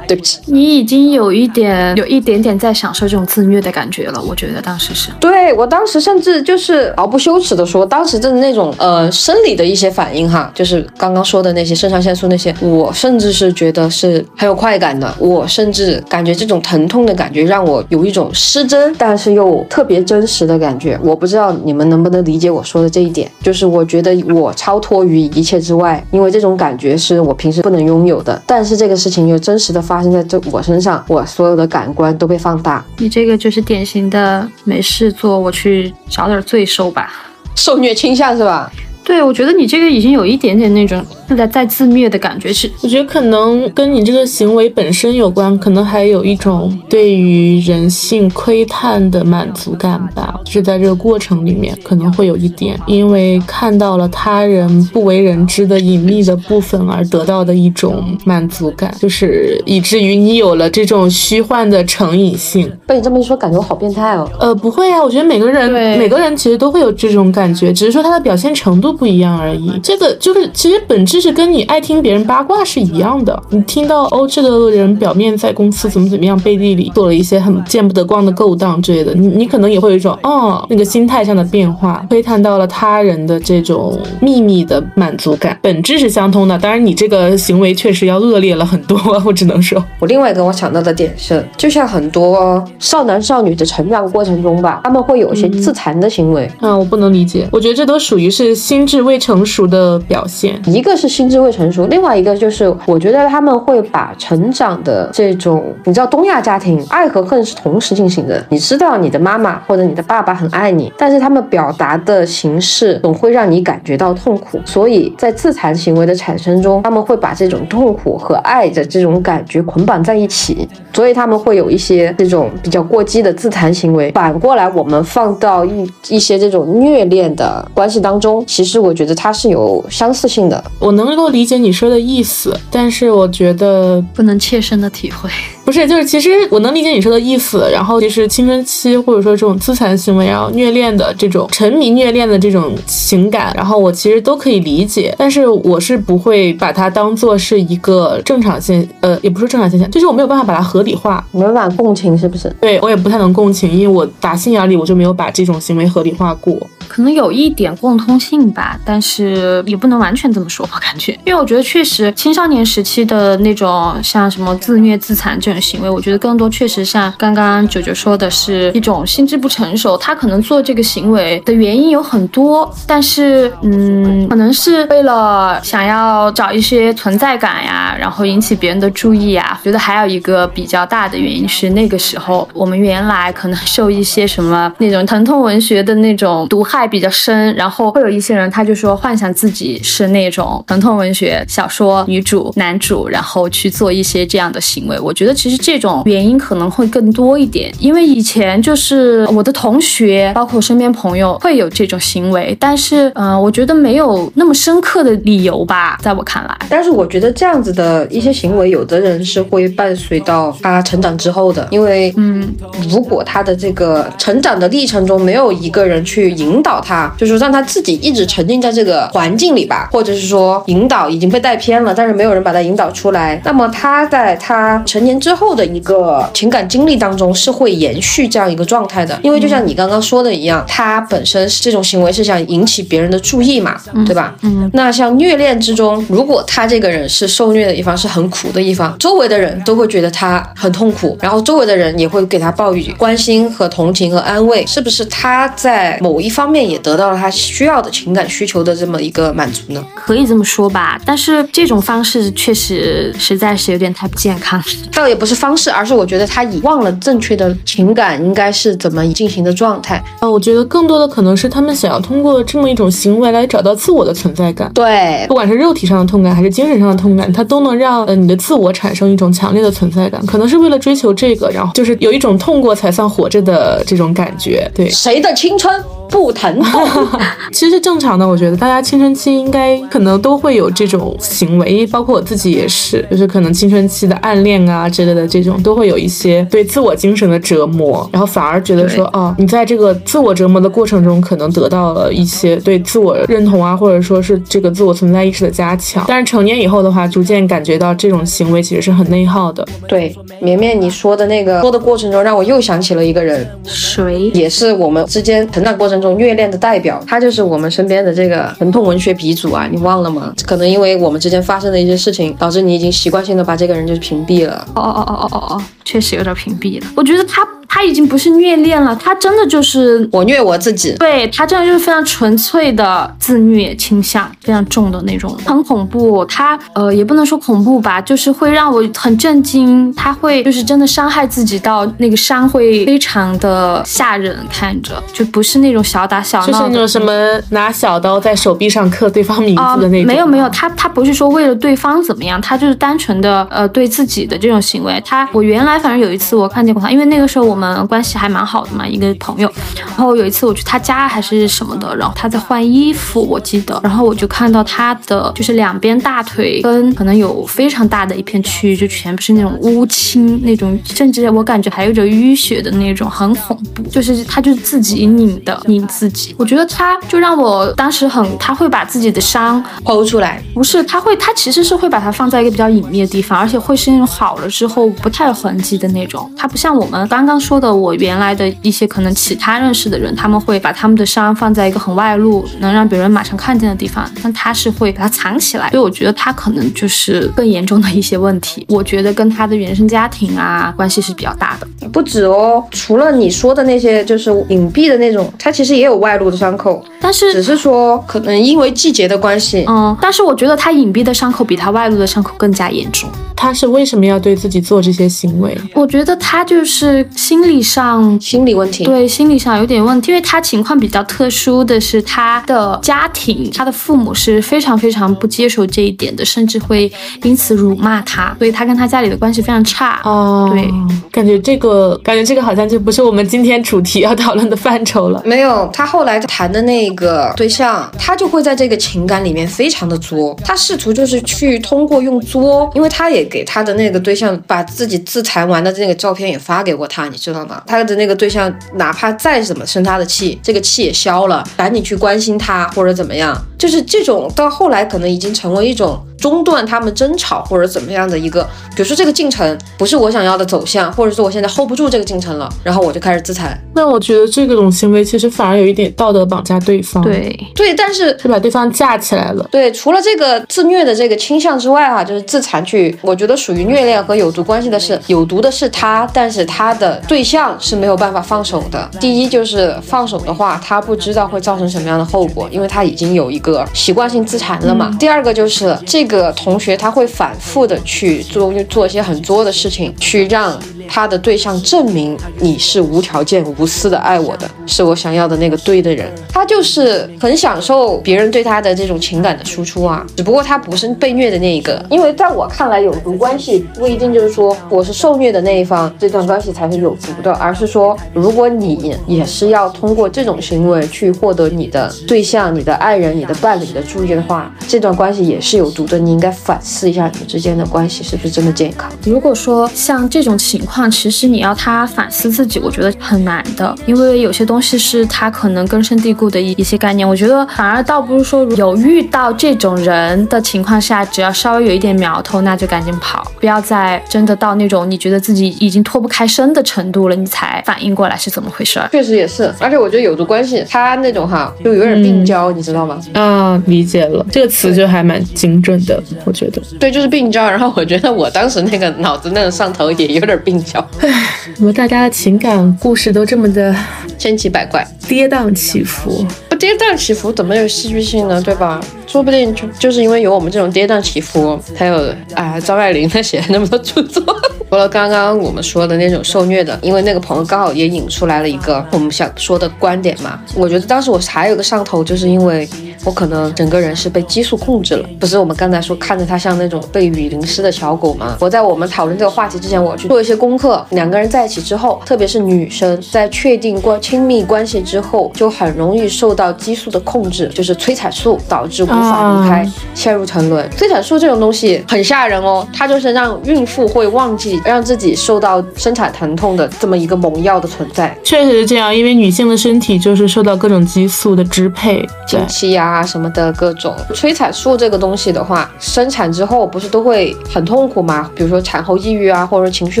[0.06, 5.10] 对不起，你已经有一点有一点点在享受这种自虐的感觉了，我觉得当时是。
[5.18, 15.12] 对我当时甚至就是毫不羞耻的说，当时真的那种呃生理的一些反应哈，就是刚刚说的那些肾上腺素那些，我甚至是觉得是很有快感的。
[15.18, 20.98] 我甚至感觉这种疼痛的感觉让我有一种失真，但是又特别真实的感觉。
[21.02, 32.84] 我不知道你们能不能理解我说的这一点，就是我觉得我超脱于一切之外，因为这种感觉是我平时不能拥有的，但是这个事情又真实的发生在这我身上，我所有的感官都被放大。
[32.98, 37.12] 你这个就是典型的没事做，我去找点罪受吧。
[37.54, 38.70] 受虐倾向是吧？
[39.06, 41.00] 对，我觉得你这个已经有一点点那种
[41.38, 50.34] 在在自虐的感觉，是我觉得可能跟你这个行为本身有关，可能还有一种对于人性窥探的满足感吧。
[50.44, 62.68] 就是在这个过程里面，可能会有一点，因为看到了他人不为人知的隐秘的部分而得到的一种满足感，就是以至于你有了这种虚幻的成瘾性。
[62.84, 64.28] 被你这么一说，感觉我好变态哦。
[64.40, 69.78] 呃，不会啊，我觉得每个人每个人其实都会有这种感觉，只是说他的表现程度不一样而已。
[69.82, 73.40] 这个就是其实本质是跟你爱听别人八卦是一样的。
[73.50, 86.58] 你听到哦，这个人表面在公司怎么怎么样，背地里做了一些很见不得光的勾当之类的，你你可能也会有一种哦那个心态上的变化，窥探到了他人的这种秘密的满足感，本质是相通的。
[86.58, 89.82] 当然，你这个行为确实要恶劣了很多，我只能说。
[90.00, 96.50] 我另外一个我想到的点是，就像很多少男少女的成长过程中吧，他们会有一些自残的行为。
[96.60, 100.60] 嗯，我不能理解，我觉得这都属于是心智未成熟的表现。
[100.66, 108.42] 一个是心智未成熟，另外一个就是我觉得他们会把成长的这种，你知道东亚家庭爱和恨是同时进行的。
[108.48, 124.10] 你知道你的妈妈或者你的爸爸很爱你，但是他们表达的形式总会让你感觉到痛苦，所以在自残行为的产生中，他们会把这种痛苦和爱的这种感觉捆绑在一起，所以他们会有一些这种比较过激的自残行为。
[124.12, 130.62] 反过来，我们放到一一些这种虐恋的关系当中，其实我觉得它是有相似性的。
[130.78, 135.28] 我能够理解你说的意思，但是我觉得不能切身的体会。
[135.66, 137.68] 不是，就是其实我能理解你说的意思。
[137.72, 145.12] 然后其实青春期或者说这种自残行为，然后虐恋的这种沉迷虐恋的这种情感，然后我其实都可以理解。
[145.18, 152.48] 但是我是不会把它当做是一个正常现，呃，也不是正常现象，就是我没有办法把它合理化，没办法共情，是不是？
[152.60, 156.56] 对我也不太能共情，因为我打心眼里我就没有把这种行为合理化过。
[156.86, 179.60] 可能有一点共通性吧，但是也不能完全这么说，我感觉，因为我觉得确实青少年时期的那种像什么自虐自残这行为，我觉得更多确实像刚刚九九说的是一种心智不成熟，他可能做这个行为的原因有很多，但是嗯，可能是为了想要找一些存在感呀，然后引起别人的注意啊。
[179.62, 186.86] 觉得还有一个比较大的原因是那个时候我们原来可能受一些什么那种疼痛文学的那种毒害。
[186.88, 194.98] 比较深，然后会有一些人，他就说幻想自己是那种疼痛文学小说女主、男主，然后去做一些这样的行为。
[195.00, 206.56] 我觉得其实这种原因可能会更多一点，因为以前就是我的同学，包括身边朋友会有这种行为，但是嗯，我觉得没有那么深刻的理由吧，在我看来。
[206.70, 212.48] 但是我觉得这样子的一些行为，有的人是会伴随到他成长之后的，因为嗯，
[212.88, 216.80] 如果他的这个成长的历程中没有一个人去引导。
[216.86, 223.40] 他就是让他自己一直沉浸在这个环境里吧，或者是说引导已经被带偏了，但是没有人把他引导出来。
[223.44, 234.34] 那么他在他成年之后的一个情感经历当中是会延续这样一个状态的，因为就像你刚刚说的一样，他本身是这种行为是想引起别人的注意嘛，对吧？
[234.42, 234.70] 嗯。
[234.72, 246.66] 那像虐恋之中，如果他这个人是受虐的一方，是很苦的一方，周围的人都会觉得他很痛苦，然后周围的人也会给他报以关心和同情和安慰，是不是他在某一方面？
[246.66, 249.84] 也得到了他需要的情感需求的这么一个满足呢？
[249.94, 254.62] 可以这么说吧，但是这种方式确实实在是有点太不健康。
[254.92, 260.02] 倒也不是方式，而是我觉得他遗忘了正确的情感应该是怎么进行的状态。
[260.20, 264.70] 啊，我觉得更多的可能是他们想要通过这么一种行为来找到自我的存在感。
[264.72, 270.24] 对，不管是肉体上的痛感还是精神上的痛感，它都能让呃你的自我产生一种强烈的存在感。
[270.26, 274.70] 可能是为了追求这个，然后就是有一种痛过才算活着的这种感觉。
[274.74, 275.82] 对，谁的青春？
[276.08, 277.08] 不疼痛，
[277.52, 278.26] 其实正常的。
[278.26, 296.04] 我觉得大家青春期应该可能都会有这种行为，包括我自己也是，就是可能青春期的暗恋啊之类的这种，都会有一些对自我精神的折磨，然后反而觉得说，哦，你在这个自我折磨的过程中，可能得到了一些对自我认同啊，或者说是这个自我存在意识的加强。
[296.08, 299.66] 但是成年以后的话，逐渐感觉到这种行为其实是很内耗的。
[299.86, 304.30] 对，绵绵你说的那个说的过程中，让我又想起了一个人，谁？
[304.34, 305.96] 也是我们之间成长过程。
[305.96, 309.66] 中虐恋的代表，他就是我们身边的这个疼痛文学鼻祖啊！
[309.72, 310.30] 你忘了吗？
[310.44, 314.68] 可能因为我们之间发生的一些事情，导致你已经习惯性的把这个人就是屏蔽了。
[314.74, 316.86] 哦哦哦哦哦哦，确实有点屏蔽了。
[316.96, 317.46] 我觉得他。
[317.76, 320.94] 他已经不是虐恋了，他真的就是我虐我自己。
[320.98, 326.24] 对他真的就是非常纯粹的自虐倾向，非常重的那种，很恐怖。
[326.24, 329.92] 他呃也不能说恐怖吧，就是会让我很震惊。
[329.92, 337.12] 他会就是真的伤害自己到那个伤会非常的吓人，看着就不是那种小打小闹，就是那种什么
[337.50, 340.06] 拿小刀在手臂上刻对方名字的那种。
[340.06, 344.98] 没有没有，他他不是说为了对方怎么样，他就是单纯的呃对自己的这种行为。
[345.04, 347.65] 他我原来反正有一次我看见过他，因为那个时候我们。
[347.74, 349.50] 嗯，关系还蛮好的嘛，一个朋友。
[349.86, 353.80] 然后有一次我去他家还是什么的，然后他在换衣服，我记得。
[353.82, 363.82] 然后我就看到他的就是两边大腿跟可能有非常大的一片区域，就全部是那种乌青，那种甚至我感觉还有着淤血的那种，很恐怖。
[363.90, 376.30] 就是他就是自己拧的拧自己，我觉得他就让我当时很，他会把自己的伤 剖出来，不是他会，他其实是会把它放在一个比较隐秘的地方，而且会是那种好了之后不太有痕迹的那种。
[376.36, 377.56] 他不像我们刚刚说。
[377.56, 388.66] 的我原来的一些可能其他认识的人，他们会把他们的伤放在一个很外露，能让别人马上看见的地方，但他是会把它藏起来，所以我觉得他可能就是更严重的一些问题。
[388.68, 392.62] 我觉得跟他的原生家庭啊关系是比较大的，不止哦。
[392.72, 403.08] 除了你说的那些就是隐蔽的那种，他其实也有外露的伤口，但是只是说可能因为季节的关系，嗯，但是我觉得他隐蔽的伤口比他外露的伤口更加严重。
[403.34, 405.56] 他是为什么要对自己做这些行为？
[405.74, 407.35] 我觉得他就是心。
[407.36, 416.90] 心理上心理问题，对心理上有点问题，因为他情况比较特殊的是，他的家庭，他的父母是非常非常不接受这一点的，甚至会
[417.22, 420.00] 因此辱骂他，所以他跟他家里的关系非常差。
[420.04, 420.66] 哦，对，
[421.12, 425.22] 感觉这个感觉这个好像就不是我们今天主题要讨论的范畴了。
[425.26, 437.60] 没有，他后来谈的那个对象，他就会在这个情感里面非常的作，他试图就是去通过用作，因为他也给他的那个对象把自己自残完的那个照片也发给过他，你知道吗？
[437.66, 446.00] 他的那个对象哪怕再怎么生他的气，这个气也消了，赶紧去关心他或者怎么样，就是这种到后来可能已经成为一种。
[446.18, 448.42] 中断他们争吵或者怎么样的一个，
[448.74, 453.58] 比如说这个进程不是我想要的走向，或者说我现在 hold 不住这个进程了，然后我就开始自残。
[453.74, 457.02] 那我觉得这种行为其实反而有一点道德绑架对方。
[457.02, 459.46] 对对，但是是把对方架起来了。
[459.50, 468.88] 对，除了这个自虐的这个倾向之外，哈，就是自残去，我觉得属于虐恋和有毒关系的是有毒的是他，但是他的对象是没有办法放手的。
[469.00, 474.94] 第一就是放手的话，他不知道会造成什么样的后果，因为他已经有一个习惯性自残了嘛。
[474.98, 476.76] 第二个就是这个个同学。
[476.76, 486.08] 他会反复的去做做一些很作的事情，去让他的对象证明你是无条件、无私的爱我的，是我想要的那个对的人。
[486.30, 491.84] 他就是很享受别人对他的这种情感的输出啊，只不过他不是被虐的那一个。
[491.90, 505.95] 因为在我看来，有毒关系不一定就是说我是受虐的那一方，这段关系才是有毒的，而是说如果你也是要通过这种行为去获得你的对象、你的爱人、你的伴侣的注意的话，这段关系也是有毒的。
[505.98, 506.86] 你应该反思。
[506.86, 508.88] 一下你们之间的关系是不是真的健康？
[509.04, 517.06] 如果说像这种情况，其实你要他反思自己，我觉得很难的，因为有些东西是他可能根深蒂固的一一些概念。
[517.06, 528.88] 我觉得反而倒不是说有遇到这种人的情况下，只要稍微有一点苗头，那就赶紧跑，不要再真的到那种你觉得自己已经脱不开身的程度了，你才反应过来是怎么回事儿。
[528.92, 533.00] 确实也是，而且我觉得有的关系，他那种哈就有点病娇，你知道吗？
[533.14, 535.85] 啊，理解了，这个词就还蛮精准的，
[536.24, 536.62] 我觉得。
[536.78, 537.48] 对，就是病娇。
[537.48, 540.80] 然后我觉得我当时那个脑子那个上头也有点病娇。
[541.00, 541.08] 唉，
[541.54, 543.74] 怎么大家的情感故事都这么的
[544.18, 546.24] 千奇百怪、跌宕起伏？
[546.48, 548.40] 不跌宕起伏怎么有戏剧性呢？
[548.42, 548.80] 对吧？
[549.06, 554.22] 说不定就就是因为有我们这种跌宕起伏，才有啊张爱玲她写那么多著作。
[554.68, 560.40] 除了刚刚我们说的那种受虐的，因为那个朋友刚好也引出来了一个我们想说的观点嘛。
[560.56, 562.68] 我觉得当时我还有个上头，就是因为
[563.06, 565.08] 我可能整个人是被激素控制了。
[565.20, 568.36] 不是我们刚才说看着他像那种被雨淋湿的小狗吗？
[568.40, 570.84] 我在我们讨论这个话题之前，我去做一些功课。
[570.90, 580.68] 两个人在一起之后，特别是女生在确定过亲密关系之后，就很容易受到激素的控制，就是催产素导致无法离开，陷入沉沦。
[580.72, 584.60] 催产素这种东西很吓人哦，它就是让孕妇会忘记。
[584.64, 588.92] 让自己受到生产疼痛的这么一个猛药的存在，确实是这样。
[588.92, 598.30] 因为女性的身体就是受到各种激素的支配，经期啊什么的各种催产素这个东西的话，生产之后不是都会很痛苦吗？
[598.34, 600.00] 比如说产后抑郁啊，或者情绪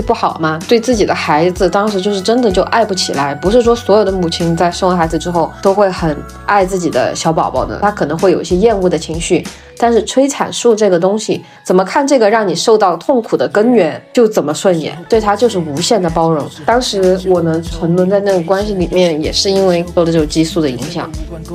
[0.00, 0.58] 不好吗？
[0.66, 3.34] 对自己的孩子，当时就是真的就爱不起来。
[3.34, 6.16] 不是说所有的母亲在生完孩子之后都会很
[6.46, 9.46] 爱自己的小宝宝的，她可能会有一些厌恶的情绪。
[9.78, 16.46] 但是催产素这个东西，怎么看这个让你受到痛苦的根源，就怎么顺眼，对他就是无限的包容。
[16.64, 21.10] 当时我能沉沦在那个关系里面，也是因为受了这种激素的影响。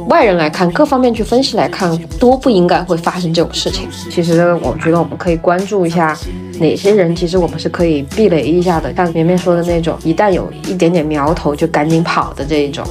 [0.08, 3.88] 外人来看，各方面去分析来看，都不应该会发生这种事情。
[4.10, 6.18] 其实我觉得我们可以关注一下
[6.60, 8.94] 哪些人，其实我们是可以避雷一下的。
[8.94, 12.86] 像绵绵说的那种，一旦有一点点苗头就赶紧跑的这一种。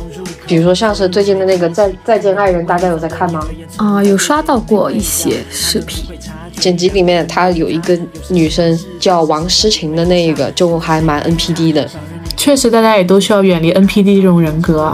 [0.50, 3.40] 比如说像是最近的那个再再见爱人，大家有在看吗？
[3.76, 6.04] 啊，有刷到过一些视频，
[6.56, 7.96] 剪辑里面他有一个
[8.28, 11.88] 女生叫王诗晴的那一个，就还蛮 NPD 的。
[12.36, 14.92] 确实，大家也都需要远离 NPD 这种人格。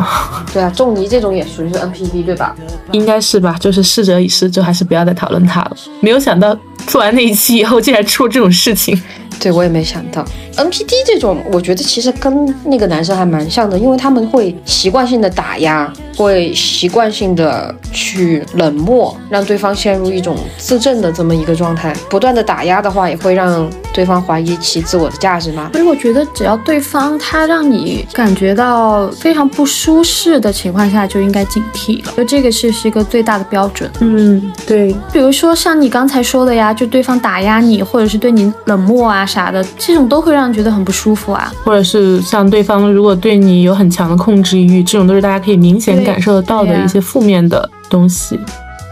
[0.52, 2.54] 对啊，仲尼这种也属于是 NPD 对吧？
[2.92, 5.76] 应该是吧，就是逝者已逝，就还是不要再讨论他了。
[6.00, 6.54] 没有想到
[6.86, 9.00] 做完那一期以后，竟然出了这种事情。
[9.40, 10.24] 对我也没想到
[10.56, 21.94] ，NPD 这种，我觉得其实跟那个男生还蛮像的，因为他们会习惯性的打压，会习惯性的去冷漠，让对方陷入一种自证的这么一个状态。
[22.08, 25.70] 不断的打压的话，也会让对方怀疑其自我的价值嘛？
[25.72, 32.12] 所以我觉得，只要对方他让你感觉到非常不舒适的情况下，就应该警惕了。
[32.16, 33.90] 就这个是是一个最大的标准。
[34.00, 34.94] 嗯，对。
[35.12, 39.25] 比如说像你刚才说的呀，就对方打压你，或者是对你冷漠啊。
[39.26, 48.38] 啥的，这种都会让人觉得很不舒服啊，或者是像对方如果对你有很强的控制欲，这种都是大家可以明显感受得到的一些负面的东西。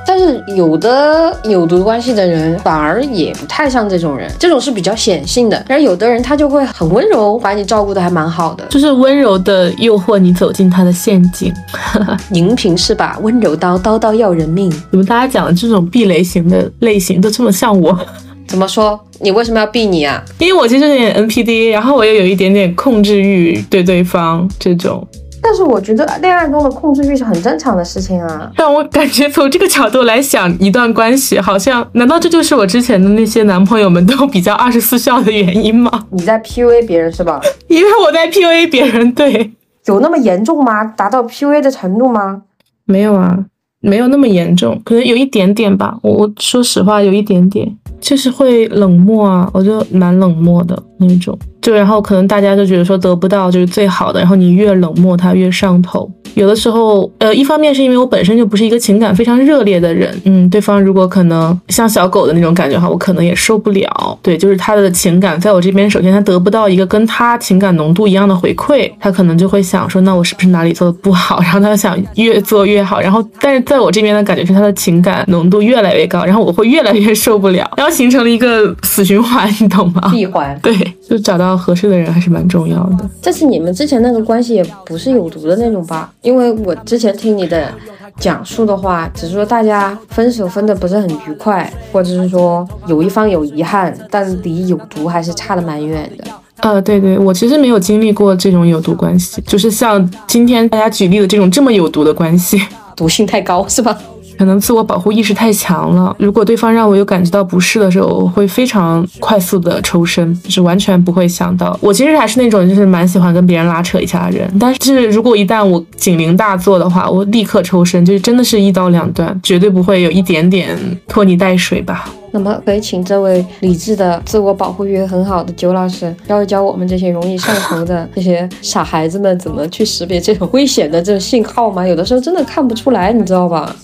[0.07, 5.65] 但是有的有毒关系的人反而也不太像这种人，这种是比较显性的。
[5.67, 11.53] 但是有的人他就会很温柔，把你照顾的还蛮好的，就是温柔的诱惑你走进他的陷阱。
[12.29, 14.71] 宁平是吧温柔刀，刀刀要人命。
[14.91, 17.99] 怎么大家讲的这种避雷型的类型都这么像我？
[18.47, 18.99] 怎么说？
[19.21, 20.23] 你为什么要避你啊？
[20.39, 25.07] 因为我其实有点 NPD，然后我又有一点点控制欲，对对方这种。
[25.47, 28.51] 但是我觉得恋爱中的控制欲是很正常的事情啊。
[28.57, 36.07] 但我感觉从这个角度来想，一段关系好像，难道这就是我之前的那些男朋友们都比较 二十四孝的原因吗？
[36.11, 37.41] 你在 PUA 别人是吧？
[37.69, 39.53] 因为我在 PUA 别人，对，
[39.85, 40.83] 有那么严重吗？
[40.85, 42.43] 达到 PUA 的程度吗？
[42.87, 43.39] 没有啊，
[43.85, 45.99] 没有那么严重，可能有一点点吧。
[46.03, 47.71] 我我说实话，有一点点，
[48.01, 51.39] 就是会冷漠啊，我就蛮冷漠的那种。
[51.65, 56.09] 就然后可能大家就觉得说得不到就是最好的，然后你越冷漠他越上头。
[56.35, 64.19] 有的时候，呃，一方面是因为我本身就不是一个情感非常热烈的人，嗯，对方如果可能像小狗的那种感觉哈，我可能也受不了。
[64.21, 71.41] 对，就是他的情感在我这边，首先他得不到一个跟他情感浓度一样的回馈，他可能就会想说，那我是不是哪里做的不好？
[71.41, 73.01] 然后他想越做越好。
[73.01, 80.11] 然后，但是在我这边的感觉是他的情感浓度越来越高，然后我会越来越受不了，然后形成了一个死循环，你懂吗？
[80.11, 80.59] 闭环。
[80.61, 80.77] 对，
[81.09, 83.11] 就找到合适的人还是蛮重要的。
[83.23, 86.13] 但是你们之前那个关系也不是有毒的那种吧？
[86.23, 87.73] 因为我之前听你的
[88.19, 96.25] 讲述的话，只是说大家分手分的不是很愉快，或者是说有一方有遗憾，但离有毒还是差的蛮远的。
[96.59, 102.59] 呃，对对，我其实没有经历过这种有毒关系，就是像今天大家举例的这种这么有毒的关系，
[102.97, 103.99] 毒性太高是吧？
[104.39, 106.15] 可能自我保护意识太强了。
[106.19, 111.79] 如果对方让我有感觉到不适的时候，我会非常快速的抽身，就是完全不会想到。
[111.81, 122.09] 我其实还是那种就是蛮喜欢跟别人拉扯一下的人，但是如果一旦我警铃大作的话，我立刻抽身，就是真的是一刀两断，绝对不会有一点点拖泥带水吧。
[122.35, 131.87] 那么可以请这位理智的、自我保护欲很好的九老师教一教我们这些容易上头的这些傻孩子们，怎么去识别这种危险的这种信号吗？
[131.87, 133.75] 有的时候真的看不出来，你知道吧？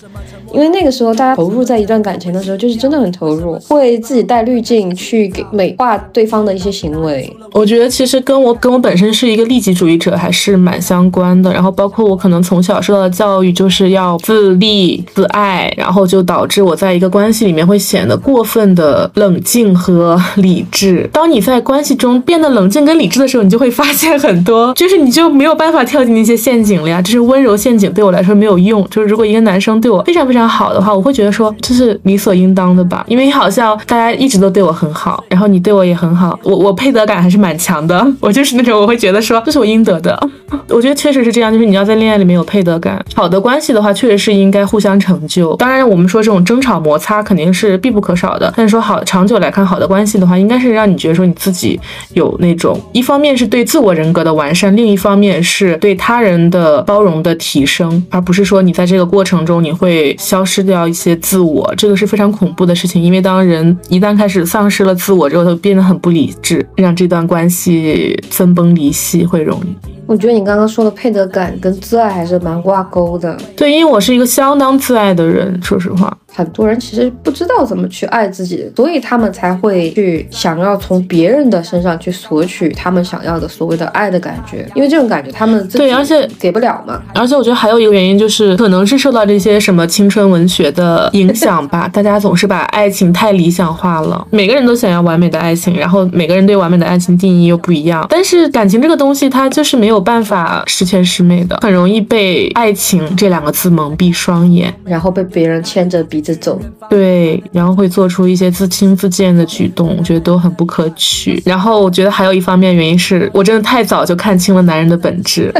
[0.53, 7.33] 因为那个时候大家投入在一段感情的时候，就是真的很投入，会自己带滤镜去给美化对方的一些行为。
[7.53, 11.53] 我觉得其实跟我跟我本身是一个利己主义者还是蛮相关的。
[11.53, 21.09] 然后包括我可能从小受到的教育就是要自立自爱，然后就导致我在一个关系里面会显得过分的冷静和理智。
[21.13, 27.01] 当你在关系中变得冷静跟理智的时候，你就会发现很多，就是你就没有办法跳进那些陷阱了呀。
[27.01, 28.87] 就是温柔陷阱对我来说没有用。
[28.89, 38.05] 就是如果一个男生对我非常非常好的话，我会觉得说这是理所应当的吧，因为好像大家一直都对我很好，然后你对我也很好，我我配得感还是蛮强的。
[38.19, 40.17] 我就是那种我会觉得说这是我应得的。
[40.69, 45.55] 我觉得确实是这样，就是你要在恋爱里面有配得感，好的关系的话，确实是应该互相成就。
[45.55, 51.77] 当然，我们说这种争吵摩擦肯定是必不可少好的，但是说好长久来看，好的关系的话，应该是让你觉得说你自己
[52.13, 63.03] 有那种一方面是对自我人格的完善，另一方面是对他人的包容的提升，而不是说你在这个过程中你会消失掉一些自我，这个是非常恐怖的事情。
[63.03, 69.75] 因为当人一旦开始丧失了自我之后，他变得很不理智，让这段关系分崩离析会容易。
[70.11, 73.33] 我觉得你刚刚说的配得感跟自爱还是蛮挂钩的。
[73.55, 76.13] 对，因为我是一个相当自爱的人，说实话。
[76.33, 87.01] 很多人其实不知道怎么去爱自己，所以他们才会去想要从别人的身上去索取他们想要的所谓的爱的感觉，因为这种感觉他们自己对，而且给不了嘛。
[87.13, 98.05] 而且我觉得还有一个原因就是，可能是受到这些什么青春文学的影响吧， 大家总是把爱情太理想化了，每个人都想要完美的爱情，然后每个人对完美的爱情定义又不一样。
[98.09, 106.59] 但是感情这个东西，它就是没有办法十全十美的，很容易被爱情这两个字蒙蔽双眼，然后被别人牵着鼻子走。
[106.89, 111.41] 对，然后会做出一些自轻自贱的举动，我觉得都很不可取。
[111.45, 115.53] 然后我觉得还有一方面原因是我真的太早就看清了男人的本质。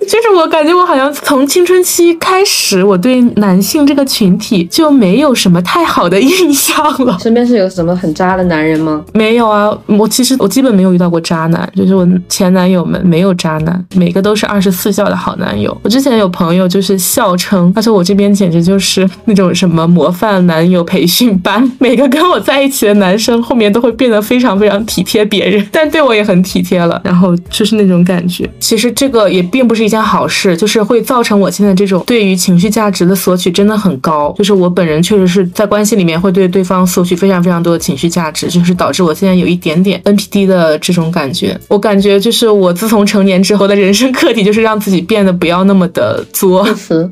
[0.00, 7.18] 就是我感觉我好像从青春期开始，我对男性这个群体就没有什么太好的印象了。
[7.20, 9.04] 身边是有什么很渣的男人吗？
[9.14, 15.76] 没有啊，我其实我基本没有遇到过渣男，就是我前男友们没有渣男，每个都是二十四孝的好男友。
[15.82, 28.48] 我之前有朋友就是笑称，他说我这边简直就是那种什么模范男友培训班，每个跟我在一起的男生后面都会变得非常非常体贴别人，但对我也很体贴了，然后就是那种感觉。
[28.60, 29.96] 其实这个也并不是一件。
[30.06, 34.32] 好事，就是会造成我现在这种对于情绪价值的索取真的很高。
[34.36, 41.58] 就是我本人确实是在关系里面会对对方索取非常非常多的情绪价值，就是导致我现在有一点点 NPD 的这种感觉。
[41.68, 46.68] 我感觉就是我自从成年之后的人生课题，就是让自己变得不要那么的作，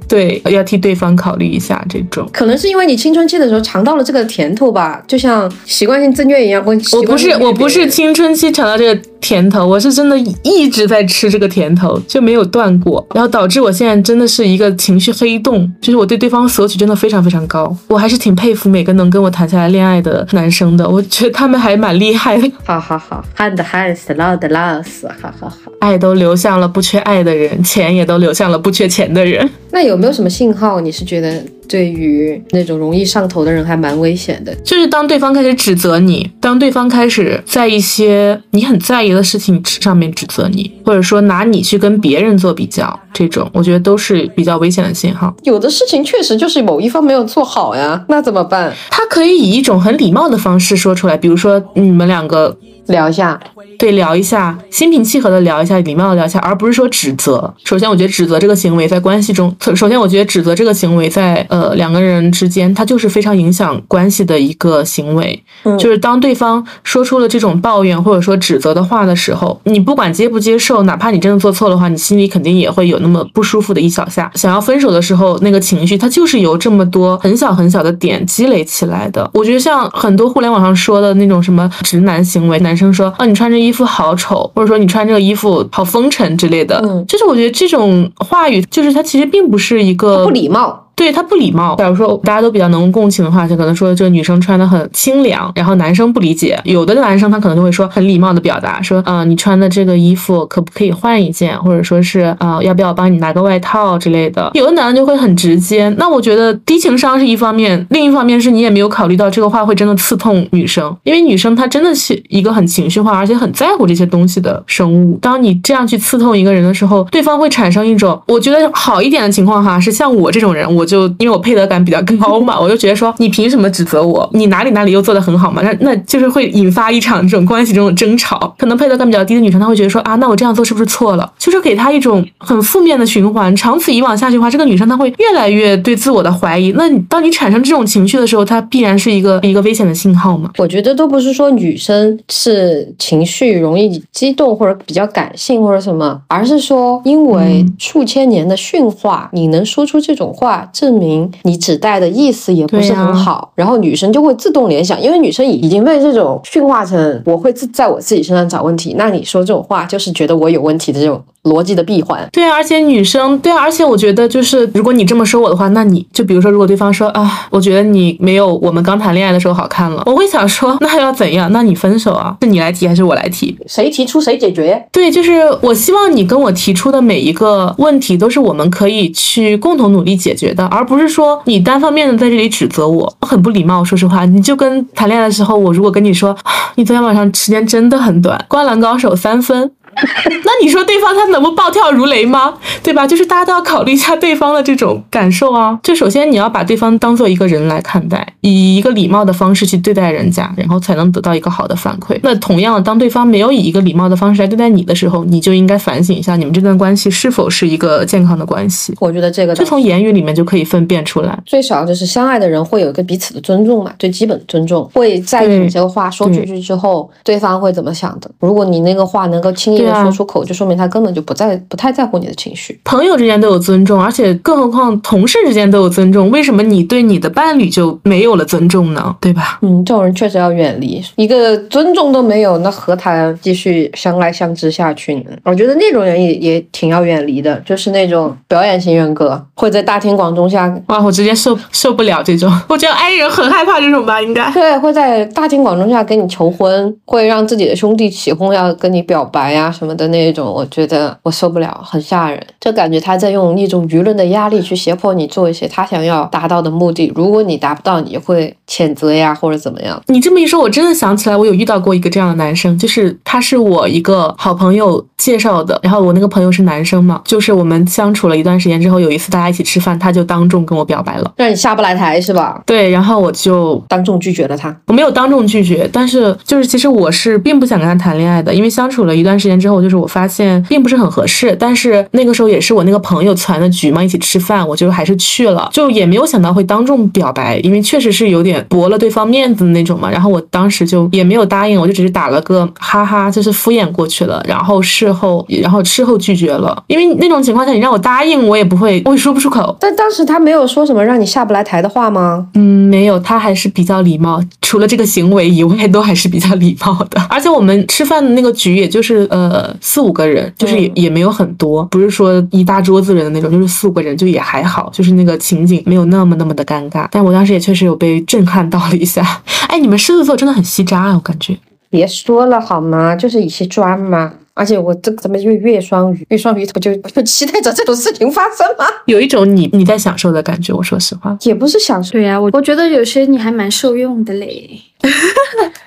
[0.07, 2.29] 对，要替对方考虑一下这种。
[2.33, 6.63] 可能是因为你青春期的时候尝到了这个甜头吧，就像习惯性自虐一样。
[6.65, 17.75] 我我不是我不是青春期尝到这个甜头，我是真的一直在吃这个甜头，就没有断过，然后导致我现在真的是一个情绪黑洞，就是我对对方索取真的非常非常高。
[17.89, 22.53] 我还是挺佩服每个能跟我谈下来恋爱的男生的，我觉得他们还蛮厉害的。
[22.65, 29.49] 好好好，hand hands，love loves，好好好，爱都流向了不缺爱的人，钱也都流向了不缺钱的人。
[29.71, 30.83] 那有没有什么信号？
[30.83, 31.43] 你是觉得？
[31.69, 34.55] 对于那种容易上头的人，还蛮危险的。
[34.57, 45.35] 就是当对方开始指责你，当对方开始在一些你很在意的事情上面指责你，或者说拿你去跟别人做比较，这种我觉得都是比较危险的信号。
[45.43, 48.73] 有的事情确实就是某一方没有做好呀，那怎么办？
[48.91, 52.57] 他可以以一种很礼貌的方式说出来，比如说你们两个
[52.87, 53.41] 聊一下。
[53.79, 57.53] 对，聊一下，心平气和的聊一下，礼貌的聊一下，而不是说指责。
[57.65, 65.43] 首先，我觉得指责这个行为在关系中，首先我觉得指责这个行为在呃两个人之间，它就是非常影响关系的一个行为。
[65.65, 74.31] 嗯，就是当对方说出了这种抱怨或者说指责的话的时候，你不管接不接受，哪怕你真的做错的话，你心里肯定也会有那么不舒服的一小下。
[74.35, 79.29] 想要分手的时候，那个情绪它就是由这么多很小很小的点积累起来的。
[79.35, 83.65] 我觉得像很多互联网上说的那种什么直男行为，男生说哦，你穿这。
[83.65, 90.84] 衣服好丑，或者说你穿这个衣服好风尘之类的，嗯，就是我觉得这种话语，就是它其实并不是一个不礼貌。
[90.95, 91.75] 对他不礼貌。
[91.77, 96.61] 假如说大家都比较能共情的话，就可能说这个女生穿的很清凉，然后男生不理解。
[96.65, 104.51] 有的男生他可能就会说很礼貌的表达说，啊，你穿的这个衣服可不可以换一件，或者说是啊，要不要帮你拿个外套之类的。
[104.55, 105.89] 有的男的就会很直接。
[105.99, 115.19] 那我觉得低情商是一方面，另一方面是你也没有考虑到这个话会真的刺痛女生，因为女生她真的是一个很情绪化，而且很在乎这些东西的生物。
[115.21, 120.84] 当你这样去刺痛一个人的时候，对方会产生一种，我觉得好一点的情况哈，是像我这种人，我。
[120.85, 124.29] 我就因为我配得感比较高嘛，我就觉得说你凭什么指责我？
[124.35, 125.63] 你哪里哪里又做得很好嘛？
[125.63, 128.55] 那那就是会引发一场这种关系这种争吵。
[128.59, 131.33] 可能配得感比较低的女生，她会觉得说啊，那我这样做是不是错了？
[131.39, 133.57] 就是给她一种很负面的循环。
[133.57, 136.73] 长此以往下去的话，这个女生她会越来越对自我的怀疑。
[136.73, 140.51] 那当你产生这种情绪的时候，它必然是一个一个危险的信号嘛？
[140.59, 150.69] 我觉得都不是说女生是情绪容易激动或者比较感性或者什么，而是说因为数千年的驯化，你能说出这种话。
[150.75, 161.23] 证明你指代的意思也不是很好，然后女生就会自动联想，因为女生已已经被这种驯化成我会自在我自己身上找问题，那你说这种话就是觉得我有问题的这种。
[161.45, 171.53] 逻辑的闭环，对啊，而且女生，对啊，而且我觉得就是，如果你这么说我的话，那你就比如说，如果对方说啊，我觉得你没有我们刚谈恋爱的时候好看了，我会想说，那要怎样？
[171.53, 172.37] 那你分手啊？
[172.43, 173.57] 是你来提还是我来提？
[173.67, 174.83] 谁提出谁解决？
[174.91, 183.85] 对，就是我希望你跟我提出的每一个问题都是我们可以去共同努力解决的，而不是说你单方面的在这里指责我，我很不礼貌。
[183.85, 186.35] 说实话，你就跟谈恋爱的时候，我如果跟你说，
[186.77, 189.71] 你昨天晚上时间真的很短，灌篮高手三分。
[190.45, 192.55] 那你说对方他能不暴跳如雷吗？
[192.83, 193.07] 对吧？
[193.07, 195.79] 就是大家都要考虑一下对方的这种感受啊。
[195.83, 202.19] 就首先你要把对方当做一个人来看待，以一个礼貌的方式去对待人家，然后才能得到一个好的反馈。
[202.23, 208.95] 那同样，当对方没有以一个礼貌的方式来对待你的时候，你就应该反省一下你们这段关系是否是一个健康的关系。
[209.01, 211.39] 我觉得这个就从言语里面就可以分辨出来。
[211.47, 214.89] 最少就是相爱的人会有一个彼此的尊重嘛，最基本的尊重。
[214.93, 218.31] 会在意你这个话说出去之后，对方会怎么想的？
[218.41, 220.65] 如果你那个话能够轻易的说出口，就说。
[220.65, 222.81] 明他根本就不在不太在乎你的情绪。
[222.85, 229.15] 朋友之间都有尊重，而且更何况同事之间都有尊重，为什么你对你的伴侣就没有了尊重呢？
[229.21, 229.59] 对吧？
[229.61, 231.05] 嗯，这种人确实要远离。
[231.17, 235.25] 一个尊重都没有，那何谈继续相爱相知下去呢？
[235.45, 242.51] 我觉得那种人也也挺要远离的，就是那种表演型人格，会在大庭广众下，哇，我直接受受不了这种。
[242.69, 250.47] 我觉得 I 人很害怕这种吧，应该对，会在大庭广众下跟你求婚，会让自己的兄弟起哄要跟你表白呀什么的那种。
[250.47, 257.13] 我觉得我受不了，很吓人，就感觉他在用一种舆论的压力去胁迫你做一些他想要达到的目的。
[257.15, 260.01] 如果你达不到，你会谴责呀，或者怎么样。
[260.07, 272.63] 你这么一说，我真的想起来，我有遇到过一个这样的男生，就是他是我一个好朋友介绍的，然后我那个朋友是男生嘛，就是我们相处了一段时间之后，有一次大家一起吃饭，他就当众跟我表白了，让你下不来台是吧？
[272.65, 274.75] 对，然后我就当众拒绝了他。
[274.87, 279.69] 我没有当众拒绝，但是就是其实我是并不想跟他谈恋爱的，因为相处了一段时间之。
[279.69, 281.57] 后，就是我发现并不是很合适。
[281.59, 290.09] 但是那个时候也是我那个朋友攒的局嘛，一起吃饭，我就还是去了，就也没有想到会当众表白，因为确实是有点驳了对方面子的那种嘛。
[290.09, 294.41] 然后我当时就也没有答应，我就只是打了个哈哈，就是敷衍过去了。
[294.47, 299.77] 然后事后，然后事后拒绝了，因为那种情况下你让我答应，我也不会，我也说不出口。
[299.81, 302.47] 但当时他没有说什么让你下不来台的话吗？
[302.55, 307.21] 嗯，没有，他还是比较礼貌， 除了这个行为以外，都还是比较礼貌的。
[307.31, 317.07] 而且我们吃饭的那个局，也就是呃四五个人，就是也也没有很多，不是说一大桌子人的那种，就是四五个人就也还好，就是那个情景没有那么那么的尴尬。
[317.11, 319.43] 但我当时也确实有被震撼到了一下。
[319.69, 321.57] 哎，你们狮子座真的很吸渣啊，我感觉。
[321.91, 323.15] 别说了好吗？
[323.15, 324.33] 就是一些砖嘛。
[324.57, 326.25] 而且我这怎么就月双鱼？
[326.29, 328.85] 月双鱼不就就期待着这种事情发生吗？
[329.07, 330.73] 有一种你你在享受的感觉。
[330.73, 332.13] 我说实话，也不是享受。
[332.13, 334.81] 对呀，我我觉得有些你还蛮受用的嘞。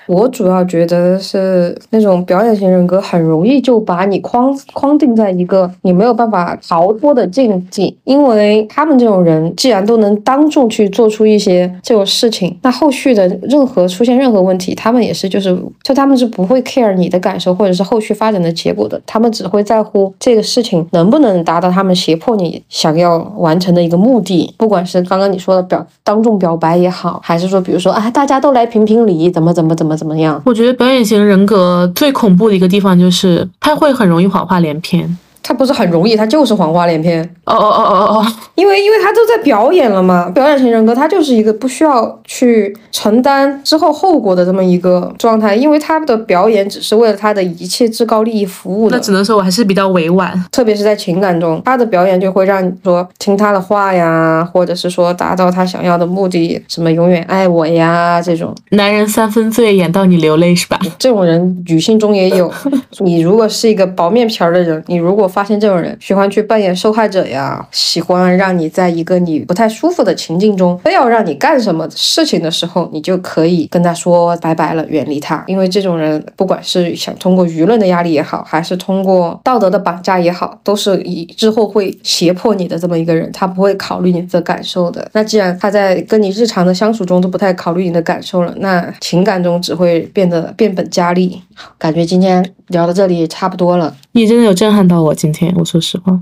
[0.07, 15.53] 我主要觉得是那种表演型人格很容易就把你框框定在一个你没有办法逃脱的境地，因为他们这种人既然都能当众去做出一些这种事情，那后续的任何出现任何问题，他们也是就是
[15.83, 29.87] 就他们是不会 care 你的感受或者是后续发展的结果的，他们只会在乎这个事情能不能达到他们胁迫你想要完成的一个目的，不管是刚刚你说的表当众表白也好，还是说比如说啊大家都来评评理，怎么怎么怎么。
[29.97, 30.39] 怎么样？
[30.45, 35.17] 我觉得表演型人格最恐怖的一个地方就是他会很容易谎话连篇。
[35.47, 37.23] 他不是很容易，他就是谎话连篇。
[37.45, 48.97] 哦哦哦哦哦，因为因为他都在表演了嘛，表演型人格他就是一个不需要去承担之后后果的这么一个状态，因为他的表演只是为了他的一切至高利益服务的。
[48.97, 58.53] 那只能说我还是比较委婉，特别是在情感中，他的表演就会让你说听他的话呀，或者是说达到他想要的目的，什么永远爱我呀这种。
[58.71, 60.77] 男人三分醉，演到你流泪是吧？
[60.99, 62.51] 这种人女性中也有。
[62.99, 75.43] 你如果是一个薄面皮儿的人，你如果发现这种人喜欢去扮演受害者呀，喜欢让你在一个你不太舒服的情境中，非要让你干什么事情的时候，你就可以跟他说拜拜了，远离他。
[75.45, 85.07] 因为这种人，不管是想通过舆论的压力也好，还是通过道德的绑架也好，都是以之后会胁迫你的这么一个人，他不会考虑你的感受的。
[85.13, 91.39] 那既然他在跟你日常的相处中都不太考虑你的感受了，那情感中只会变得变本加厉。
[91.77, 93.95] 感觉今天聊到这里差不多了。
[94.11, 96.19] 你真的有震撼到我，今天我说实话，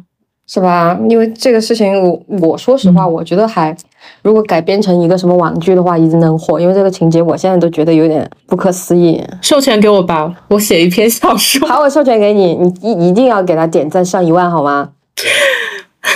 [0.48, 0.98] 是吧？
[1.10, 3.76] 因为这个事情，我我说实话，我觉得还
[4.22, 6.60] 如果改编成一个什么网剧的话，一定能火。
[6.60, 9.24] 因为这个情节，我现在都觉得有点不可思议。
[9.42, 11.68] 授权给我吧，我写一篇小说。
[11.68, 14.90] 好，我授权给你，你一一定要给他点赞上一万，好吗？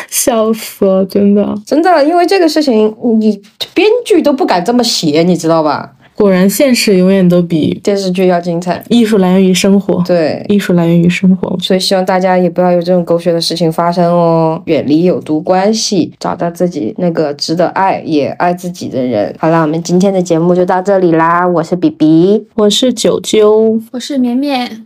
[0.08, 3.42] 笑死了，真的，真的，因为这个事情，你
[3.74, 5.94] 编剧都不敢这么写，你知道吧？
[6.20, 8.84] 果然，现实永远都比电视剧要精彩。
[8.90, 11.58] 艺术来源于生活，对，艺术来源于生活。
[11.62, 19.34] 所以希望大家也不要有这种狗血的事情发生哦，远离有毒关系，找到自己那个值得爱也爱自己的人。
[19.40, 21.48] 好了，我们今天的节目就到这里啦。
[21.48, 24.84] 我是比比，我是九九，我是绵绵。